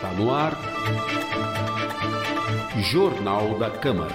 Está 0.00 0.12
no 0.14 0.32
ar. 0.34 0.58
Jornal 2.90 3.58
da 3.58 3.68
Câmara. 3.68 4.14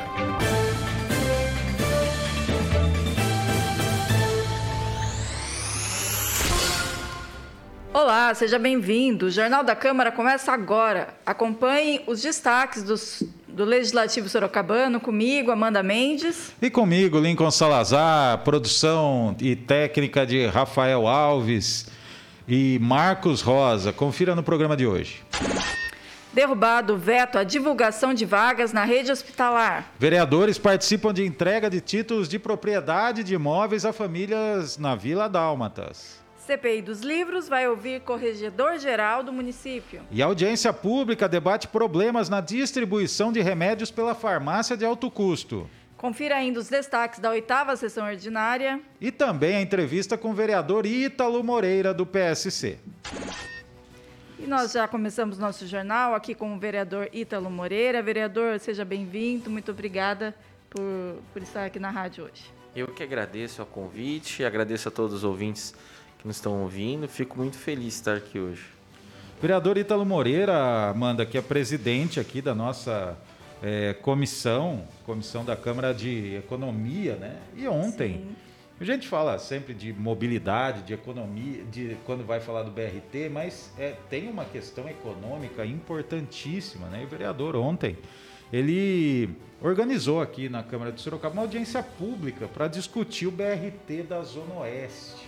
Olá, 7.94 8.34
seja 8.34 8.58
bem-vindo. 8.58 9.28
O 9.28 9.30
Jornal 9.30 9.64
da 9.64 9.76
Câmara 9.76 10.12
começa 10.12 10.52
agora. 10.52 11.14
Acompanhe 11.24 12.02
os 12.08 12.20
destaques 12.20 12.82
dos, 12.82 13.22
do 13.48 13.64
Legislativo 13.64 14.28
Sorocabano 14.28 15.00
comigo, 15.00 15.52
Amanda 15.52 15.84
Mendes. 15.84 16.52
E 16.60 16.72
comigo, 16.72 17.20
Lincoln 17.20 17.52
Salazar, 17.52 18.40
produção 18.40 19.36
e 19.40 19.56
técnica 19.56 20.26
de 20.26 20.48
Rafael 20.48 21.06
Alves 21.06 21.86
e 22.48 22.80
Marcos 22.82 23.42
Rosa. 23.42 23.94
Confira 23.94 24.34
no 24.34 24.42
programa 24.42 24.76
de 24.76 24.88
hoje. 24.88 25.25
Derrubado 26.34 26.96
o 26.96 26.98
veto 26.98 27.38
à 27.38 27.46
divulgação 27.46 28.14
de 28.14 28.26
vagas 28.26 28.74
na 28.74 28.84
rede 28.84 29.10
hospitalar. 29.10 29.94
Vereadores 29.98 30.58
participam 30.58 31.14
de 31.14 31.24
entrega 31.26 31.70
de 31.70 31.80
títulos 31.80 32.28
de 32.28 32.38
propriedade 32.38 33.24
de 33.24 33.34
imóveis 33.34 33.86
a 33.86 33.94
famílias 33.94 34.78
na 34.78 34.96
Vila 34.96 35.30
Dálmatas. 35.30 36.22
CPI 36.46 36.82
dos 36.82 37.00
Livros 37.00 37.48
vai 37.48 37.68
ouvir 37.68 38.02
corregedor-geral 38.02 39.24
do 39.24 39.32
município. 39.32 40.02
E 40.12 40.22
a 40.22 40.26
audiência 40.26 40.74
pública 40.74 41.28
debate 41.28 41.70
problemas 41.70 42.28
na 42.28 42.42
distribuição 42.42 43.32
de 43.32 43.42
remédios 43.42 43.90
pela 43.90 44.14
farmácia 44.14 44.76
de 44.76 44.86
alto 44.86 45.10
custo. 45.10 45.70
Confira 45.98 46.36
ainda 46.36 46.60
os 46.60 46.68
destaques 46.68 47.20
da 47.20 47.32
oitava 47.32 47.76
sessão 47.76 48.06
ordinária. 48.06 48.82
E 49.00 49.10
também 49.10 49.56
a 49.56 49.62
entrevista 49.62 50.18
com 50.18 50.32
o 50.32 50.34
vereador 50.34 50.86
Ítalo 50.86 51.42
Moreira, 51.44 51.94
do 51.94 52.06
PSC. 52.06 52.78
E 54.38 54.46
nós 54.46 54.74
já 54.74 54.86
começamos 54.88 55.38
nosso 55.38 55.66
jornal 55.66 56.14
aqui 56.14 56.36
com 56.36 56.54
o 56.54 56.60
vereador 56.60 57.10
Ítalo 57.14 57.50
Moreira. 57.50 58.04
Vereador, 58.04 58.60
seja 58.60 58.84
bem-vindo. 58.84 59.50
Muito 59.50 59.72
obrigada 59.72 60.36
por, 60.70 60.84
por 61.32 61.42
estar 61.42 61.66
aqui 61.66 61.80
na 61.80 61.90
rádio 61.90 62.26
hoje. 62.26 62.44
Eu 62.76 62.88
que 62.90 63.02
agradeço 63.02 63.62
o 63.62 63.66
convite, 63.66 64.44
agradeço 64.44 64.90
a 64.90 64.92
todos 64.92 65.14
os 65.14 65.24
ouvintes 65.24 65.74
que 66.20 66.28
nos 66.28 66.36
estão 66.36 66.62
ouvindo. 66.62 67.08
Fico 67.08 67.38
muito 67.38 67.58
feliz 67.58 67.94
de 67.94 68.00
estar 68.00 68.18
aqui 68.18 68.38
hoje. 68.38 68.66
Vereador 69.42 69.78
Ítalo 69.78 70.06
Moreira, 70.06 70.90
Amanda, 70.90 71.26
que 71.26 71.38
é 71.38 71.42
presidente 71.42 72.20
aqui 72.20 72.42
da 72.42 72.54
nossa 72.54 73.18
é, 73.64 73.94
comissão, 73.94 74.86
comissão 75.06 75.46
da 75.46 75.56
Câmara 75.56 75.94
de 75.94 76.36
Economia, 76.36 77.16
né? 77.16 77.38
E 77.56 77.68
ontem, 77.70 78.14
Sim. 78.16 78.36
A 78.80 78.84
gente 78.84 79.08
fala 79.08 79.40
sempre 79.40 79.74
de 79.74 79.94
mobilidade, 79.94 80.82
de 80.82 80.94
economia, 80.94 81.64
de 81.64 81.96
quando 82.06 82.26
vai 82.26 82.42
falar 82.42 82.64
do 82.64 82.72
BRT, 82.72 83.30
mas 83.32 83.72
é, 83.80 83.96
tem 84.10 84.30
uma 84.30 84.44
questão 84.44 84.90
econômica 84.90 85.66
importantíssima, 85.66 86.88
né? 86.88 87.02
E 87.02 87.06
o 87.06 87.08
vereador 87.08 87.56
ontem, 87.56 87.98
ele 88.52 89.30
organizou 89.62 90.22
aqui 90.22 90.50
na 90.50 90.62
Câmara 90.62 90.92
de 90.92 91.00
Sorocaba 91.00 91.34
uma 91.34 91.44
audiência 91.44 91.82
pública 91.82 92.50
para 92.50 92.68
discutir 92.68 93.28
o 93.28 93.32
BRT 93.32 94.04
da 94.10 94.22
Zona 94.24 94.56
Oeste. 94.56 95.26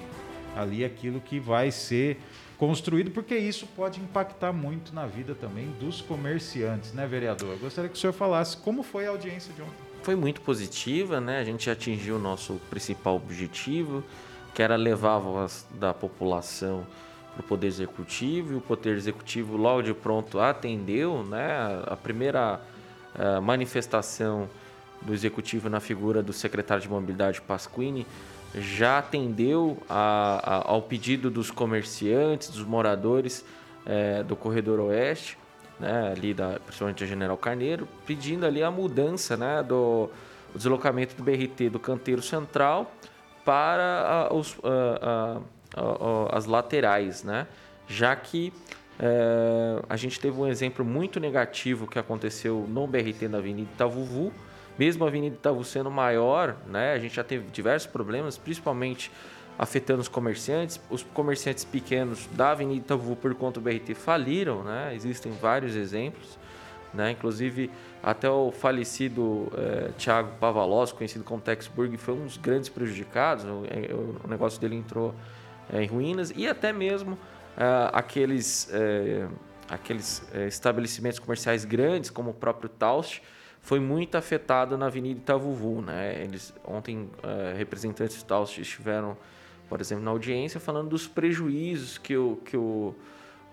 Ali 0.53 0.84
aquilo 0.84 1.22
que 1.22 1.40
vai 1.40 1.72
ser 1.72 2.18
construído, 2.58 3.12
porque 3.12 3.38
isso 3.38 3.66
pode 3.75 4.02
impactar 4.02 4.52
muito 4.52 4.94
na 4.94 5.06
vida 5.06 5.34
também 5.36 5.70
dos 5.80 6.02
comerciantes, 6.02 6.92
né, 6.92 7.08
vereador? 7.08 7.52
Eu 7.52 7.59
gostaria 7.59 7.90
que 7.90 7.95
o 7.95 8.00
senhor 8.00 8.14
falasse 8.14 8.58
como 8.58 8.84
foi 8.84 9.06
a 9.06 9.09
audiência 9.09 9.53
de 9.53 9.62
ontem. 9.62 9.86
Foi 10.02 10.16
muito 10.16 10.41
positiva, 10.41 11.19
né? 11.19 11.40
A 11.40 11.44
gente 11.44 11.69
atingiu 11.69 12.16
o 12.16 12.19
nosso 12.19 12.62
principal 12.69 13.16
objetivo, 13.16 14.03
que 14.53 14.62
era 14.62 14.75
levar 14.75 15.16
a 15.16 15.19
voz 15.19 15.68
da 15.72 15.94
população 15.94 16.85
para 17.34 17.41
o 17.41 17.44
Poder 17.44 17.68
Executivo, 17.68 18.53
e 18.53 18.56
o 18.56 18.62
Poder 18.62 18.96
Executivo 18.96 19.57
logo 19.57 19.81
de 19.81 19.94
pronto 19.94 20.40
atendeu, 20.40 21.24
né? 21.24 21.84
A 21.86 21.96
primeira 21.96 22.59
uh, 23.16 23.41
manifestação 23.41 24.50
do 25.02 25.13
Executivo 25.13 25.69
na 25.69 25.80
figura 25.80 26.24
do 26.24 26.34
secretário 26.34 26.81
de 26.81 26.90
Mobilidade 26.90 27.41
Pasquini 27.41 28.06
já 28.56 29.00
atendeu 29.00 29.78
a, 29.90 30.40
a, 30.44 30.72
ao 30.72 30.81
pedido 30.81 31.30
dos 31.30 31.52
comerciantes, 31.52 32.50
dos 32.50 32.63
moradores 32.63 33.46
é, 33.86 34.24
do 34.24 34.36
Corredor 34.36 34.80
Oeste, 34.80 35.38
né, 35.79 36.13
ali 36.15 36.33
da, 36.33 36.59
principalmente 36.59 37.03
a 37.03 37.07
General 37.07 37.38
Carneiro, 37.38 37.88
pedindo 38.05 38.45
ali 38.45 38.63
a 38.63 38.71
mudança 38.71 39.38
né, 39.38 39.63
do 39.63 40.09
deslocamento 40.55 41.15
do 41.15 41.23
BRT 41.23 41.69
do 41.69 41.79
canteiro 41.79 42.21
central 42.21 42.91
para 43.45 44.27
a, 44.29 44.33
os, 44.33 44.57
a, 44.63 45.39
as 46.31 46.45
laterais, 46.45 47.23
né, 47.23 47.47
já 47.88 48.15
que 48.15 48.51
é, 48.99 49.79
a 49.88 49.95
gente 49.95 50.19
teve 50.19 50.39
um 50.39 50.47
exemplo 50.47 50.83
muito 50.83 51.19
negativo 51.19 51.88
que 51.88 51.99
aconteceu 51.99 52.65
no 52.67 52.88
BRT 52.88 53.27
da 53.27 53.38
Avenida 53.38 53.69
Itavuvu, 53.73 54.33
mesmo 54.77 55.05
a 55.05 55.07
Avenida 55.07 55.35
Itaú 55.35 55.63
sendo 55.63 55.89
maior, 55.89 56.55
né, 56.67 56.94
a 56.94 56.99
gente 56.99 57.15
já 57.15 57.23
teve 57.23 57.49
diversos 57.51 57.89
problemas, 57.89 58.38
principalmente 58.38 59.11
afetando 59.57 60.01
os 60.01 60.07
comerciantes. 60.07 60.79
Os 60.90 61.03
comerciantes 61.03 61.66
pequenos 61.66 62.28
da 62.34 62.51
Avenida 62.51 62.79
Itaú 62.79 63.16
por 63.16 63.34
conta 63.35 63.59
do 63.59 63.63
BRT 63.63 63.95
faliram, 63.95 64.63
né? 64.63 64.94
Existem 64.94 65.31
vários 65.31 65.75
exemplos, 65.75 66.38
né? 66.94 67.12
Inclusive 67.12 67.72
até 68.03 68.29
o 68.29 68.51
falecido 68.51 69.51
é, 69.57 69.91
Thiago 69.97 70.38
Pavalos, 70.40 70.91
conhecido 70.91 71.23
como 71.23 71.41
Texburg, 71.41 71.97
foi 71.97 72.13
um 72.13 72.25
dos 72.25 72.38
grandes 72.38 72.69
prejudicados. 72.69 73.44
O, 73.45 73.63
é, 73.66 73.94
o 73.94 74.28
negócio 74.28 74.62
dele 74.62 74.75
entrou 74.75 75.13
é, 75.72 75.81
em 75.81 75.88
ruínas 75.88 76.31
e 76.35 76.47
até 76.47 76.72
mesmo 76.72 77.18
aqueles 77.91 78.69
aqueles 79.68 80.24
estabelecimentos 80.47 81.18
comerciais 81.18 81.66
grandes, 81.66 82.12
como 82.12 82.29
o 82.29 82.34
próprio 82.34 82.69
Taust, 82.69 83.19
foi 83.59 83.79
muito 83.79 84.16
afetado 84.16 84.78
na 84.78 84.85
Avenida 84.85 85.19
Itavuvu, 85.19 85.81
né? 85.81 86.22
Eles 86.24 86.53
ontem 86.63 87.09
representantes 87.57 88.22
tal 88.22 88.44
estiveram, 88.44 89.18
por 89.69 89.81
exemplo, 89.81 90.03
na 90.03 90.11
audiência 90.11 90.59
falando 90.59 90.89
dos 90.89 91.07
prejuízos 91.07 91.97
que 91.97 92.16
o 92.16 92.38
que 92.45 92.55
o, 92.55 92.95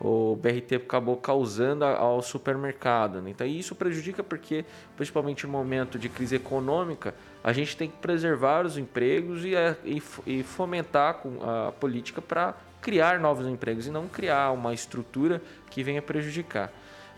o 0.01 0.37
BRT 0.37 0.77
acabou 0.77 1.17
causando 1.17 1.85
ao 1.85 2.21
supermercado. 2.21 3.21
Né? 3.21 3.31
Então 3.31 3.47
isso 3.47 3.75
prejudica 3.75 4.23
porque, 4.23 4.65
principalmente 4.97 5.47
no 5.47 5.53
momento 5.53 5.99
de 5.99 6.09
crise 6.09 6.37
econômica, 6.37 7.15
a 7.43 7.53
gente 7.53 7.77
tem 7.77 7.89
que 7.89 7.97
preservar 7.99 8.67
os 8.67 8.77
empregos 8.77 9.45
e, 9.45 9.55
eh, 9.55 9.77
e, 9.85 10.03
e 10.27 10.43
fomentar 10.43 11.21
a 11.43 11.73
política 11.73 12.21
para 12.21 12.55
criar 12.81 13.19
novos 13.19 13.47
empregos 13.47 13.87
e 13.87 13.91
não 13.91 14.07
criar 14.07 14.51
uma 14.51 14.75
estrutura 14.75 15.41
que 15.71 15.83
venha 15.83 16.03
prejudicar. 16.03 16.71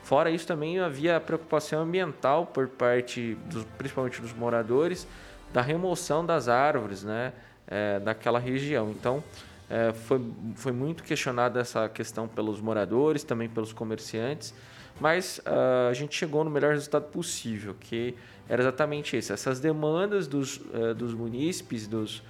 Fora 0.02 0.30
isso, 0.30 0.46
também 0.46 0.78
havia 0.78 1.18
preocupação 1.18 1.82
ambiental 1.82 2.46
por 2.46 2.68
parte, 2.68 3.36
dos, 3.46 3.64
principalmente 3.76 4.20
dos 4.20 4.32
moradores, 4.32 5.08
da 5.52 5.60
remoção 5.60 6.24
das 6.24 6.48
árvores 6.48 7.02
né, 7.02 7.32
é, 7.66 8.00
daquela 8.00 8.38
região. 8.38 8.90
Então, 8.90 9.22
é, 9.68 9.92
foi, 9.92 10.20
foi 10.54 10.72
muito 10.72 11.02
questionada 11.02 11.60
essa 11.60 11.88
questão 11.88 12.28
pelos 12.28 12.60
moradores, 12.60 13.24
também 13.24 13.48
pelos 13.48 13.72
comerciantes, 13.72 14.54
mas 15.00 15.38
uh, 15.38 15.90
a 15.90 15.92
gente 15.92 16.16
chegou 16.16 16.42
no 16.42 16.50
melhor 16.50 16.72
resultado 16.72 17.04
possível, 17.10 17.74
que 17.78 18.14
era 18.48 18.62
exatamente 18.62 19.16
isso. 19.16 19.32
Essas 19.32 19.60
demandas 19.60 20.26
dos, 20.26 20.56
uh, 20.56 20.94
dos 20.94 21.12
munícipes, 21.12 21.86
dos 21.86 22.22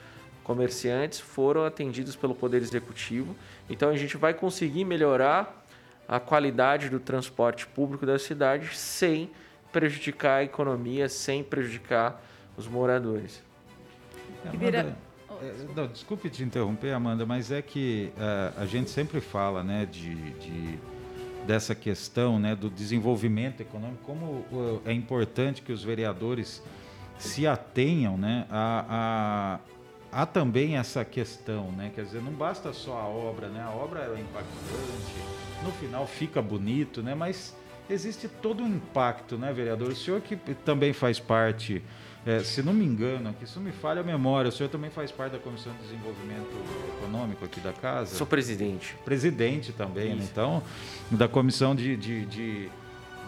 comerciantes, 0.42 1.20
foram 1.20 1.64
atendidas 1.64 2.16
pelo 2.16 2.34
Poder 2.34 2.60
Executivo. 2.60 3.36
Então, 3.70 3.90
a 3.90 3.96
gente 3.96 4.16
vai 4.16 4.34
conseguir 4.34 4.84
melhorar 4.84 5.64
a 6.08 6.18
qualidade 6.18 6.88
do 6.88 6.98
transporte 6.98 7.66
público 7.66 8.04
da 8.06 8.18
cidade 8.18 8.76
sem 8.76 9.30
prejudicar 9.70 10.38
a 10.38 10.44
economia, 10.44 11.08
sem 11.08 11.44
prejudicar 11.44 12.20
os 12.56 12.66
moradores. 12.66 13.42
Amanda, 14.44 14.96
é, 15.42 15.54
não, 15.74 15.86
desculpe 15.86 16.28
te 16.30 16.42
interromper, 16.42 16.92
Amanda, 16.92 17.24
mas 17.26 17.50
é 17.50 17.62
que 17.62 18.12
uh, 18.16 18.60
a 18.60 18.66
gente 18.66 18.90
sempre 18.90 19.20
fala 19.20 19.62
né, 19.62 19.86
de, 19.86 20.14
de, 20.14 20.78
dessa 21.46 21.74
questão 21.74 22.38
né, 22.38 22.54
do 22.54 22.68
desenvolvimento 22.68 23.60
econômico, 23.60 24.02
como 24.04 24.26
uh, 24.52 24.82
é 24.84 24.92
importante 24.92 25.62
que 25.62 25.72
os 25.72 25.82
vereadores 25.82 26.62
se 27.18 27.46
atenham 27.46 28.16
né, 28.16 28.46
a, 28.50 29.60
a, 30.12 30.22
a, 30.22 30.26
também 30.26 30.76
essa 30.76 31.04
questão, 31.04 31.72
né? 31.72 31.90
Quer 31.94 32.04
dizer, 32.04 32.22
não 32.22 32.32
basta 32.32 32.72
só 32.72 32.92
a 32.92 33.06
obra, 33.06 33.48
né? 33.48 33.62
A 33.62 33.70
obra 33.70 34.00
é 34.00 34.20
impactante, 34.20 35.64
no 35.64 35.72
final 35.72 36.06
fica 36.06 36.42
bonito, 36.42 37.02
né? 37.02 37.14
Mas 37.14 37.56
existe 37.88 38.28
todo 38.28 38.62
um 38.62 38.68
impacto, 38.68 39.38
né, 39.38 39.52
vereador? 39.52 39.88
O 39.88 39.96
senhor 39.96 40.20
que 40.20 40.36
também 40.36 40.92
faz 40.92 41.18
parte, 41.18 41.82
é, 42.26 42.40
se 42.40 42.60
não 42.60 42.74
me 42.74 42.84
engano, 42.84 43.30
aqui 43.30 43.46
se 43.46 43.56
não 43.56 43.62
me 43.62 43.70
falha 43.70 44.00
a 44.00 44.04
memória, 44.04 44.48
o 44.48 44.52
senhor 44.52 44.68
também 44.68 44.90
faz 44.90 45.12
parte 45.12 45.32
da 45.34 45.38
Comissão 45.38 45.72
de 45.74 45.78
Desenvolvimento 45.82 46.50
Econômico 46.98 47.44
aqui 47.44 47.60
da 47.60 47.72
casa? 47.72 48.16
Sou 48.16 48.26
presidente. 48.26 48.96
Presidente 49.04 49.72
também, 49.72 50.16
né? 50.16 50.26
Então, 50.28 50.60
da 51.08 51.28
Comissão 51.28 51.72
de, 51.72 51.96
de, 51.96 52.26
de, 52.26 52.68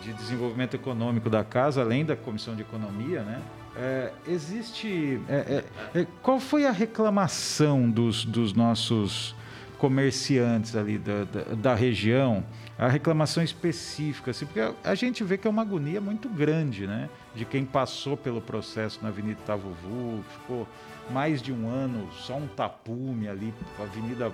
de, 0.03 0.13
Desenvolvimento 0.15 0.75
Econômico 0.75 1.31
da 1.31 1.45
casa, 1.45 1.81
além 1.81 2.05
da 2.05 2.17
Comissão 2.17 2.57
de 2.57 2.63
Economia, 2.63 3.23
né? 3.23 3.41
É, 3.77 4.11
existe. 4.27 5.21
É, 5.29 5.63
é, 5.95 6.01
é 6.01 6.07
qual 6.21 6.41
foi 6.41 6.67
a 6.67 6.73
reclamação 6.73 7.89
dos, 7.89 8.25
dos 8.25 8.53
nossos 8.53 9.33
comerciantes 9.79 10.75
ali 10.75 10.99
da, 10.99 11.23
da, 11.23 11.55
da 11.55 11.75
região 11.77 12.45
a 12.79 12.87
reclamação 12.87 13.43
específica, 13.43 14.31
assim, 14.31 14.47
porque 14.47 14.61
a 14.85 14.95
gente 14.95 15.25
vê 15.25 15.37
que 15.37 15.49
é 15.49 15.51
uma 15.51 15.63
agonia 15.63 16.01
muito 16.01 16.29
grande, 16.29 16.87
né? 16.87 17.11
De 17.35 17.45
quem 17.45 17.65
passou 17.65 18.17
pelo 18.17 18.41
processo 18.41 19.01
na 19.03 19.09
Avenida 19.09 19.41
Itavuvu, 19.43 20.23
ficou 20.31 20.67
mais 21.11 21.43
de 21.43 21.53
um 21.53 21.69
ano, 21.69 22.09
só 22.13 22.37
um 22.37 22.47
tapume 22.47 23.29
ali, 23.29 23.53
a 23.81 23.83
avenida 23.83 24.33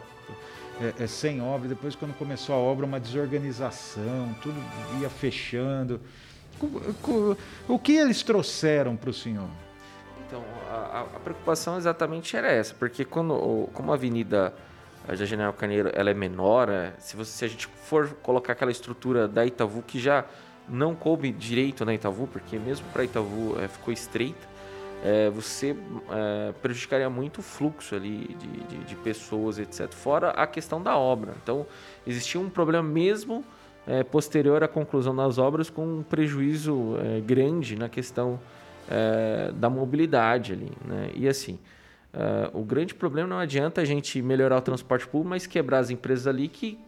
é, 0.78 1.04
é, 1.04 1.06
sem 1.06 1.40
obra, 1.40 1.68
depois 1.68 1.94
quando 1.94 2.14
começou 2.18 2.54
a 2.54 2.58
obra, 2.58 2.84
uma 2.84 3.00
desorganização, 3.00 4.34
tudo 4.42 4.56
ia 5.00 5.08
fechando. 5.08 5.98
O, 7.66 7.78
que 7.78 7.92
eles 7.92 8.22
trouxeram 8.22 8.94
para 8.94 9.10
o 9.10 9.14
senhor? 9.14 9.48
Então, 10.26 10.42
a, 10.70 11.06
a, 11.16 11.20
preocupação 11.20 11.78
exatamente 11.78 12.36
era 12.36 12.50
essa, 12.50 12.74
porque 12.74 13.04
quando, 13.04 13.68
como 13.72 13.90
a 13.90 13.94
avenida 13.94 14.52
a 15.06 15.14
General 15.14 15.52
Caneiro 15.52 15.90
ela 15.92 16.10
é 16.10 16.14
menor, 16.14 16.68
é, 16.68 16.92
se, 16.98 17.16
você, 17.16 17.30
se 17.30 17.44
a 17.44 17.48
gente 17.48 17.66
for 17.66 18.08
colocar 18.22 18.52
aquela 18.52 18.70
estrutura 18.70 19.28
da 19.28 19.44
Itavu 19.44 19.82
que 19.82 19.98
já 19.98 20.24
não 20.68 20.94
coube 20.94 21.30
direito 21.30 21.84
na 21.84 21.94
Itavu, 21.94 22.26
porque 22.26 22.58
mesmo 22.58 22.86
para 22.92 23.04
Itavu 23.04 23.56
é, 23.60 23.68
ficou 23.68 23.92
estreita, 23.92 24.54
é, 25.04 25.28
você 25.28 25.76
é, 26.10 26.52
prejudicaria 26.62 27.10
muito 27.10 27.38
o 27.38 27.42
fluxo 27.42 27.94
ali 27.94 28.34
de, 28.38 28.46
de, 28.64 28.84
de, 28.84 28.96
pessoas, 28.96 29.58
etc. 29.58 29.92
Fora 29.92 30.30
a 30.30 30.46
questão 30.46 30.82
da 30.82 30.96
obra. 30.96 31.34
Então, 31.42 31.66
existia 32.06 32.40
um 32.40 32.48
problema 32.48 32.88
mesmo 32.88 33.44
é, 33.86 34.02
posterior 34.02 34.64
à 34.64 34.68
conclusão 34.68 35.14
das 35.14 35.36
obras 35.36 35.68
com 35.68 35.98
um 35.98 36.02
prejuízo 36.02 36.96
é, 36.98 37.20
grande 37.20 37.76
na 37.76 37.88
questão 37.88 38.40
da 39.54 39.70
mobilidade 39.70 40.52
ali. 40.52 40.70
Né? 40.84 41.10
E 41.14 41.26
assim, 41.26 41.58
é, 42.14 42.50
o 42.52 42.62
grande 42.62 42.94
problema 42.94 43.28
não 43.28 43.38
adianta 43.38 43.80
a 43.80 43.84
gente 43.84 44.22
melhorar 44.22 44.58
o 44.58 44.62
transporte 44.62 45.06
público, 45.06 45.30
mas 45.30 45.46
quebrar 45.46 45.78
as 45.78 45.90
empresas 45.90 46.26
ali 46.26 46.48
que, 46.48 46.78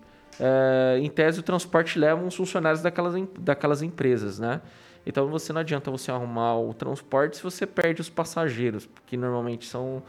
em 1.01 1.09
tese, 1.09 1.41
o 1.41 1.43
transporte 1.43 1.99
leva 1.99 2.23
os 2.23 2.35
funcionários 2.35 2.83
daquelas, 2.83 3.15
daquelas 3.41 3.81
empresas, 3.81 4.39
né? 4.39 4.61
Então 5.07 5.29
você 5.29 5.53
não 5.53 5.63
adianta 5.63 5.91
você 5.91 6.11
arrumar 6.11 6.59
o 6.59 6.75
transporte 6.75 7.39
se 7.39 7.43
você 7.43 7.67
perde 7.67 8.03
os 8.03 8.11
passageiros, 8.11 8.89
que 9.07 9.17
normalmente 9.17 9.65
são 9.65 10.03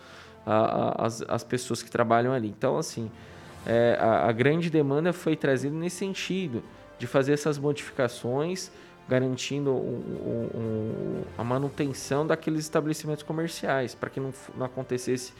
as, 0.47 1.23
as 1.27 1.43
pessoas 1.43 1.83
que 1.83 1.91
trabalham 1.91 2.33
ali. 2.33 2.47
Então, 2.47 2.77
assim, 2.77 3.11
é, 3.65 3.97
a, 3.99 4.27
a, 4.27 4.31
grande 4.31 4.69
demanda 4.69 5.11
foi 5.11 5.35
trazida 5.35 5.75
nesse 5.75 5.97
sentido, 5.97 6.63
de 6.97 7.05
fazer 7.05 7.33
essas 7.33 7.57
modificações, 7.57 8.71
garantindo 9.07 9.71
um, 9.71 10.49
um, 10.53 11.21
a 11.37 11.43
manutenção 11.43 12.27
daqueles 12.27 12.61
estabelecimentos 12.61 13.23
comerciais, 13.23 13.95
para 13.95 14.09
que 14.09 14.19
não, 14.19 14.33
não 14.55 14.65
acontecesse 14.65 15.33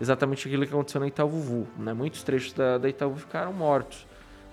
exatamente 0.00 0.46
aquilo 0.46 0.66
que 0.66 0.72
aconteceu 0.72 1.00
na 1.00 1.06
Itaúvu. 1.06 1.66
Né? 1.78 1.92
Muitos 1.92 2.22
trechos 2.22 2.52
da, 2.52 2.78
da 2.78 2.88
Itaúvu 2.88 3.20
ficaram 3.20 3.52
mortos. 3.52 4.06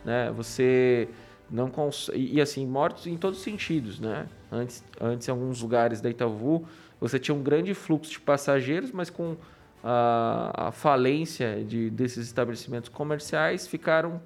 Né? 0.06 0.32
Você 0.36 1.10
não 1.50 1.70
cons... 1.70 2.10
e, 2.14 2.40
assim, 2.40 2.66
mortos 2.66 3.08
em 3.08 3.18
todos 3.18 3.40
os 3.40 3.44
sentidos, 3.44 4.00
né? 4.00 4.28
Antes, 4.50 4.84
antes, 5.00 5.28
em 5.28 5.32
alguns 5.32 5.62
lugares 5.62 6.00
da 6.00 6.10
Itaú, 6.10 6.66
você 7.00 7.20
tinha 7.20 7.36
um 7.36 7.44
grande 7.44 7.74
fluxo 7.74 8.12
de 8.12 8.20
passageiros, 8.20 8.92
mas 8.92 9.10
com 9.10 9.36
a, 9.84 10.68
a 10.68 10.72
falência 10.72 11.64
de, 11.64 11.90
desses 11.90 12.28
estabelecimentos 12.28 12.90
comerciais, 12.90 13.68
ficaram 13.68 14.22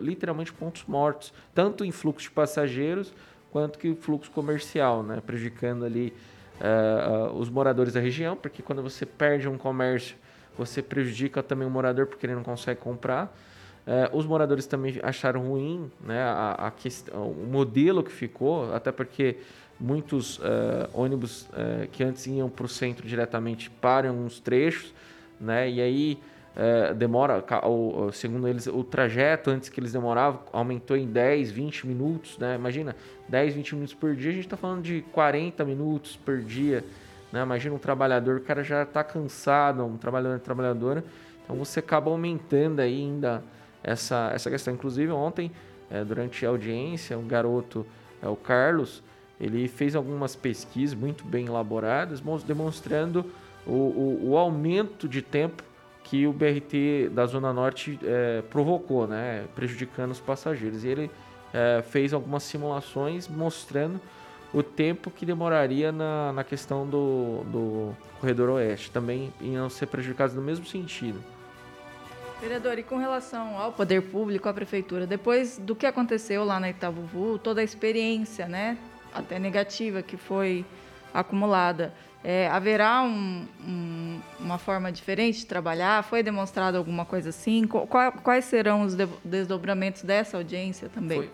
literalmente 0.00 0.52
pontos 0.52 0.84
mortos, 0.86 1.32
tanto 1.54 1.84
em 1.84 1.90
fluxo 1.90 2.28
de 2.28 2.30
passageiros 2.30 3.12
quanto 3.50 3.78
que 3.78 3.94
fluxo 3.94 4.30
comercial, 4.30 5.02
né? 5.02 5.20
prejudicando 5.24 5.84
ali 5.84 6.12
uh, 6.60 7.32
uh, 7.32 7.38
os 7.38 7.48
moradores 7.48 7.92
da 7.92 8.00
região, 8.00 8.36
porque 8.36 8.62
quando 8.62 8.82
você 8.82 9.04
perde 9.04 9.48
um 9.48 9.58
comércio, 9.58 10.16
você 10.56 10.82
prejudica 10.82 11.42
também 11.42 11.66
o 11.66 11.70
morador 11.70 12.06
porque 12.06 12.26
ele 12.26 12.34
não 12.34 12.42
consegue 12.42 12.80
comprar. 12.80 13.34
Uh, 13.86 14.16
os 14.16 14.26
moradores 14.26 14.66
também 14.66 15.00
acharam 15.02 15.48
ruim 15.48 15.90
né, 16.00 16.20
a, 16.22 16.66
a 16.66 16.70
questão, 16.70 17.30
o 17.30 17.46
modelo 17.50 18.02
que 18.02 18.12
ficou, 18.12 18.72
até 18.74 18.92
porque 18.92 19.38
muitos 19.78 20.38
ônibus 20.92 21.48
que 21.90 22.04
antes 22.04 22.26
iam 22.26 22.50
para 22.50 22.66
o 22.66 22.68
centro 22.68 23.08
diretamente 23.08 23.70
param 23.70 24.14
uns 24.14 24.38
trechos, 24.38 24.92
né? 25.40 25.70
E 25.70 25.80
aí 25.80 26.18
uh, 26.56 26.94
demora, 26.94 27.44
o, 27.64 28.10
segundo 28.12 28.48
eles, 28.48 28.66
o 28.66 28.82
trajeto 28.84 29.50
antes 29.50 29.68
que 29.68 29.80
eles 29.80 29.92
demoravam 29.92 30.40
aumentou 30.52 30.96
em 30.96 31.06
10, 31.06 31.50
20 31.50 31.86
minutos, 31.86 32.38
né? 32.38 32.54
Imagina, 32.54 32.96
10, 33.28 33.54
20 33.54 33.74
minutos 33.74 33.94
por 33.94 34.14
dia, 34.14 34.30
a 34.30 34.34
gente 34.34 34.44
está 34.44 34.56
falando 34.56 34.82
de 34.82 35.02
40 35.12 35.64
minutos 35.64 36.16
por 36.16 36.40
dia, 36.40 36.84
né? 37.32 37.42
Imagina 37.42 37.74
um 37.74 37.78
trabalhador, 37.78 38.38
o 38.38 38.40
cara 38.42 38.62
já 38.62 38.82
está 38.82 39.02
cansado, 39.02 39.84
um 39.84 39.96
trabalhador, 39.96 40.38
trabalhadora, 40.40 41.04
então 41.44 41.56
você 41.56 41.80
acaba 41.80 42.10
aumentando 42.10 42.80
ainda 42.80 43.42
essa, 43.82 44.30
essa 44.34 44.50
questão. 44.50 44.74
Inclusive 44.74 45.10
ontem, 45.10 45.50
durante 46.06 46.46
a 46.46 46.48
audiência, 46.48 47.18
um 47.18 47.26
garoto, 47.26 47.84
é 48.22 48.28
o 48.28 48.36
Carlos, 48.36 49.02
ele 49.40 49.66
fez 49.66 49.96
algumas 49.96 50.36
pesquisas 50.36 50.94
muito 50.94 51.24
bem 51.24 51.46
elaboradas, 51.46 52.22
demonstrando 52.46 53.24
o, 53.66 53.72
o, 53.72 54.30
o 54.30 54.36
aumento 54.36 55.08
de 55.08 55.22
tempo 55.22 55.62
que 56.04 56.26
o 56.26 56.32
BRT 56.32 57.10
da 57.12 57.26
Zona 57.26 57.52
Norte 57.52 57.98
é, 58.02 58.42
provocou, 58.50 59.06
né, 59.06 59.44
prejudicando 59.54 60.10
os 60.10 60.20
passageiros. 60.20 60.84
E 60.84 60.88
ele 60.88 61.10
é, 61.52 61.82
fez 61.82 62.12
algumas 62.12 62.42
simulações 62.42 63.28
mostrando 63.28 64.00
o 64.52 64.62
tempo 64.62 65.10
que 65.10 65.24
demoraria 65.24 65.92
na, 65.92 66.32
na 66.32 66.44
questão 66.44 66.86
do, 66.86 67.44
do 67.44 67.96
corredor 68.20 68.50
oeste, 68.50 68.90
também 68.90 69.32
iam 69.40 69.70
ser 69.70 69.86
prejudicados 69.86 70.34
no 70.34 70.42
mesmo 70.42 70.66
sentido. 70.66 71.22
Vereador, 72.40 72.78
e 72.78 72.82
com 72.82 72.96
relação 72.96 73.58
ao 73.58 73.72
poder 73.72 74.02
público, 74.02 74.48
à 74.48 74.52
prefeitura, 74.52 75.06
depois 75.06 75.58
do 75.58 75.76
que 75.76 75.86
aconteceu 75.86 76.42
lá 76.42 76.58
na 76.58 76.70
Itavuvu, 76.70 77.38
toda 77.38 77.60
a 77.60 77.64
experiência, 77.64 78.48
né, 78.48 78.78
até 79.14 79.38
negativa 79.38 80.02
que 80.02 80.16
foi 80.16 80.64
acumulada. 81.12 81.92
É, 82.22 82.48
haverá 82.48 83.02
um, 83.02 83.46
um, 83.66 84.20
uma 84.38 84.58
forma 84.58 84.92
diferente 84.92 85.38
de 85.38 85.46
trabalhar? 85.46 86.04
Foi 86.04 86.22
demonstrado 86.22 86.76
alguma 86.76 87.04
coisa 87.04 87.30
assim? 87.30 87.66
Qual, 87.66 87.86
quais 88.12 88.44
serão 88.44 88.82
os 88.82 88.94
desdobramentos 89.24 90.02
dessa 90.02 90.36
audiência 90.36 90.90
também? 90.90 91.18
Foi, 91.18 91.30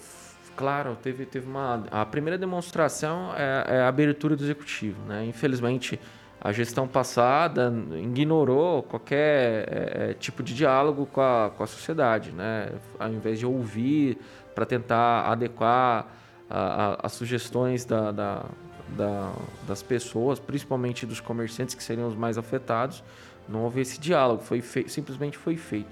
claro, 0.55 0.97
teve, 1.03 1.27
teve 1.27 1.47
uma. 1.49 1.85
A 1.91 2.07
primeira 2.07 2.39
demonstração 2.39 3.33
é, 3.37 3.79
é 3.79 3.81
a 3.81 3.89
abertura 3.89 4.37
do 4.37 4.45
executivo. 4.45 5.03
Né? 5.09 5.25
Infelizmente, 5.27 5.99
a 6.41 6.53
gestão 6.53 6.87
passada 6.87 7.73
ignorou 8.01 8.85
qualquer 8.85 9.67
é, 9.69 10.11
é 10.11 10.15
tipo 10.15 10.41
de 10.41 10.55
diálogo 10.55 11.07
com 11.07 11.21
a, 11.21 11.51
com 11.57 11.65
a 11.65 11.67
sociedade, 11.67 12.31
né? 12.31 12.71
ao 12.97 13.11
invés 13.13 13.41
de 13.41 13.47
ouvir 13.47 14.19
para 14.55 14.65
tentar 14.65 15.33
adequar 15.33 16.07
as 17.03 17.13
sugestões 17.13 17.85
da, 17.85 18.13
da, 18.13 18.45
da, 18.89 19.33
das 19.67 19.83
pessoas, 19.83 20.39
principalmente 20.39 21.07
dos 21.07 21.21
comerciantes 21.21 21.75
que 21.75 21.83
seriam 21.83 22.09
os 22.09 22.15
mais 22.15 22.39
afetados, 22.39 23.03
não 23.49 23.65
houve 23.65 23.81
esse 23.81 24.01
diálogo, 24.01 24.43
foi 24.43 24.61
simplesmente 24.61 25.37
foi 25.37 25.57
feito. 25.57 25.89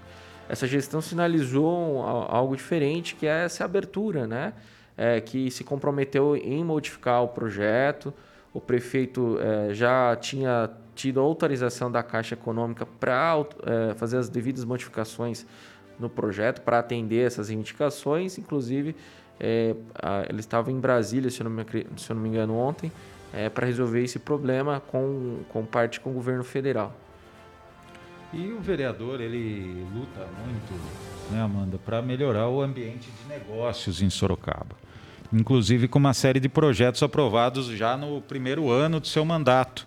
Essa 0.48 0.66
gestão 0.66 1.00
sinalizou 1.00 2.02
algo 2.02 2.56
diferente, 2.56 3.14
que 3.14 3.26
é 3.26 3.44
essa 3.44 3.64
abertura, 3.64 4.26
né? 4.26 4.52
É, 4.96 5.20
que 5.20 5.50
se 5.50 5.64
comprometeu 5.64 6.36
em 6.36 6.62
modificar 6.62 7.22
o 7.22 7.28
projeto. 7.28 8.12
O 8.52 8.60
prefeito 8.60 9.38
é, 9.40 9.74
já 9.74 10.14
tinha 10.16 10.70
tido 10.94 11.18
autorização 11.18 11.90
da 11.90 12.02
Caixa 12.02 12.34
Econômica 12.34 12.86
para 12.86 13.44
é, 13.64 13.94
fazer 13.94 14.18
as 14.18 14.28
devidas 14.28 14.64
modificações 14.64 15.44
no 15.98 16.08
projeto, 16.08 16.60
para 16.60 16.78
atender 16.78 17.26
essas 17.26 17.50
indicações, 17.50 18.38
inclusive 18.38 18.94
é, 19.40 19.74
a, 19.94 20.24
ele 20.28 20.40
estava 20.40 20.70
em 20.70 20.78
Brasília, 20.78 21.30
se 21.30 21.40
eu 21.40 21.48
não 21.48 21.50
me, 21.50 21.64
se 21.96 22.10
eu 22.10 22.16
não 22.16 22.22
me 22.22 22.28
engano, 22.28 22.56
ontem, 22.56 22.90
é, 23.32 23.48
para 23.48 23.66
resolver 23.66 24.02
esse 24.02 24.18
problema 24.18 24.80
com, 24.80 25.40
com 25.48 25.64
parte 25.64 26.00
com 26.00 26.10
o 26.10 26.12
governo 26.12 26.44
federal. 26.44 26.94
E 28.32 28.52
o 28.52 28.60
vereador, 28.60 29.20
ele 29.20 29.86
luta 29.94 30.26
muito, 30.44 31.32
né, 31.32 31.40
Amanda, 31.40 31.78
para 31.78 32.02
melhorar 32.02 32.48
o 32.48 32.60
ambiente 32.60 33.08
de 33.10 33.28
negócios 33.28 34.02
em 34.02 34.10
Sorocaba. 34.10 34.76
Inclusive 35.32 35.88
com 35.88 35.98
uma 35.98 36.14
série 36.14 36.40
de 36.40 36.48
projetos 36.48 37.02
aprovados 37.02 37.66
já 37.66 37.96
no 37.96 38.20
primeiro 38.20 38.70
ano 38.70 39.00
do 39.00 39.06
seu 39.06 39.24
mandato. 39.24 39.86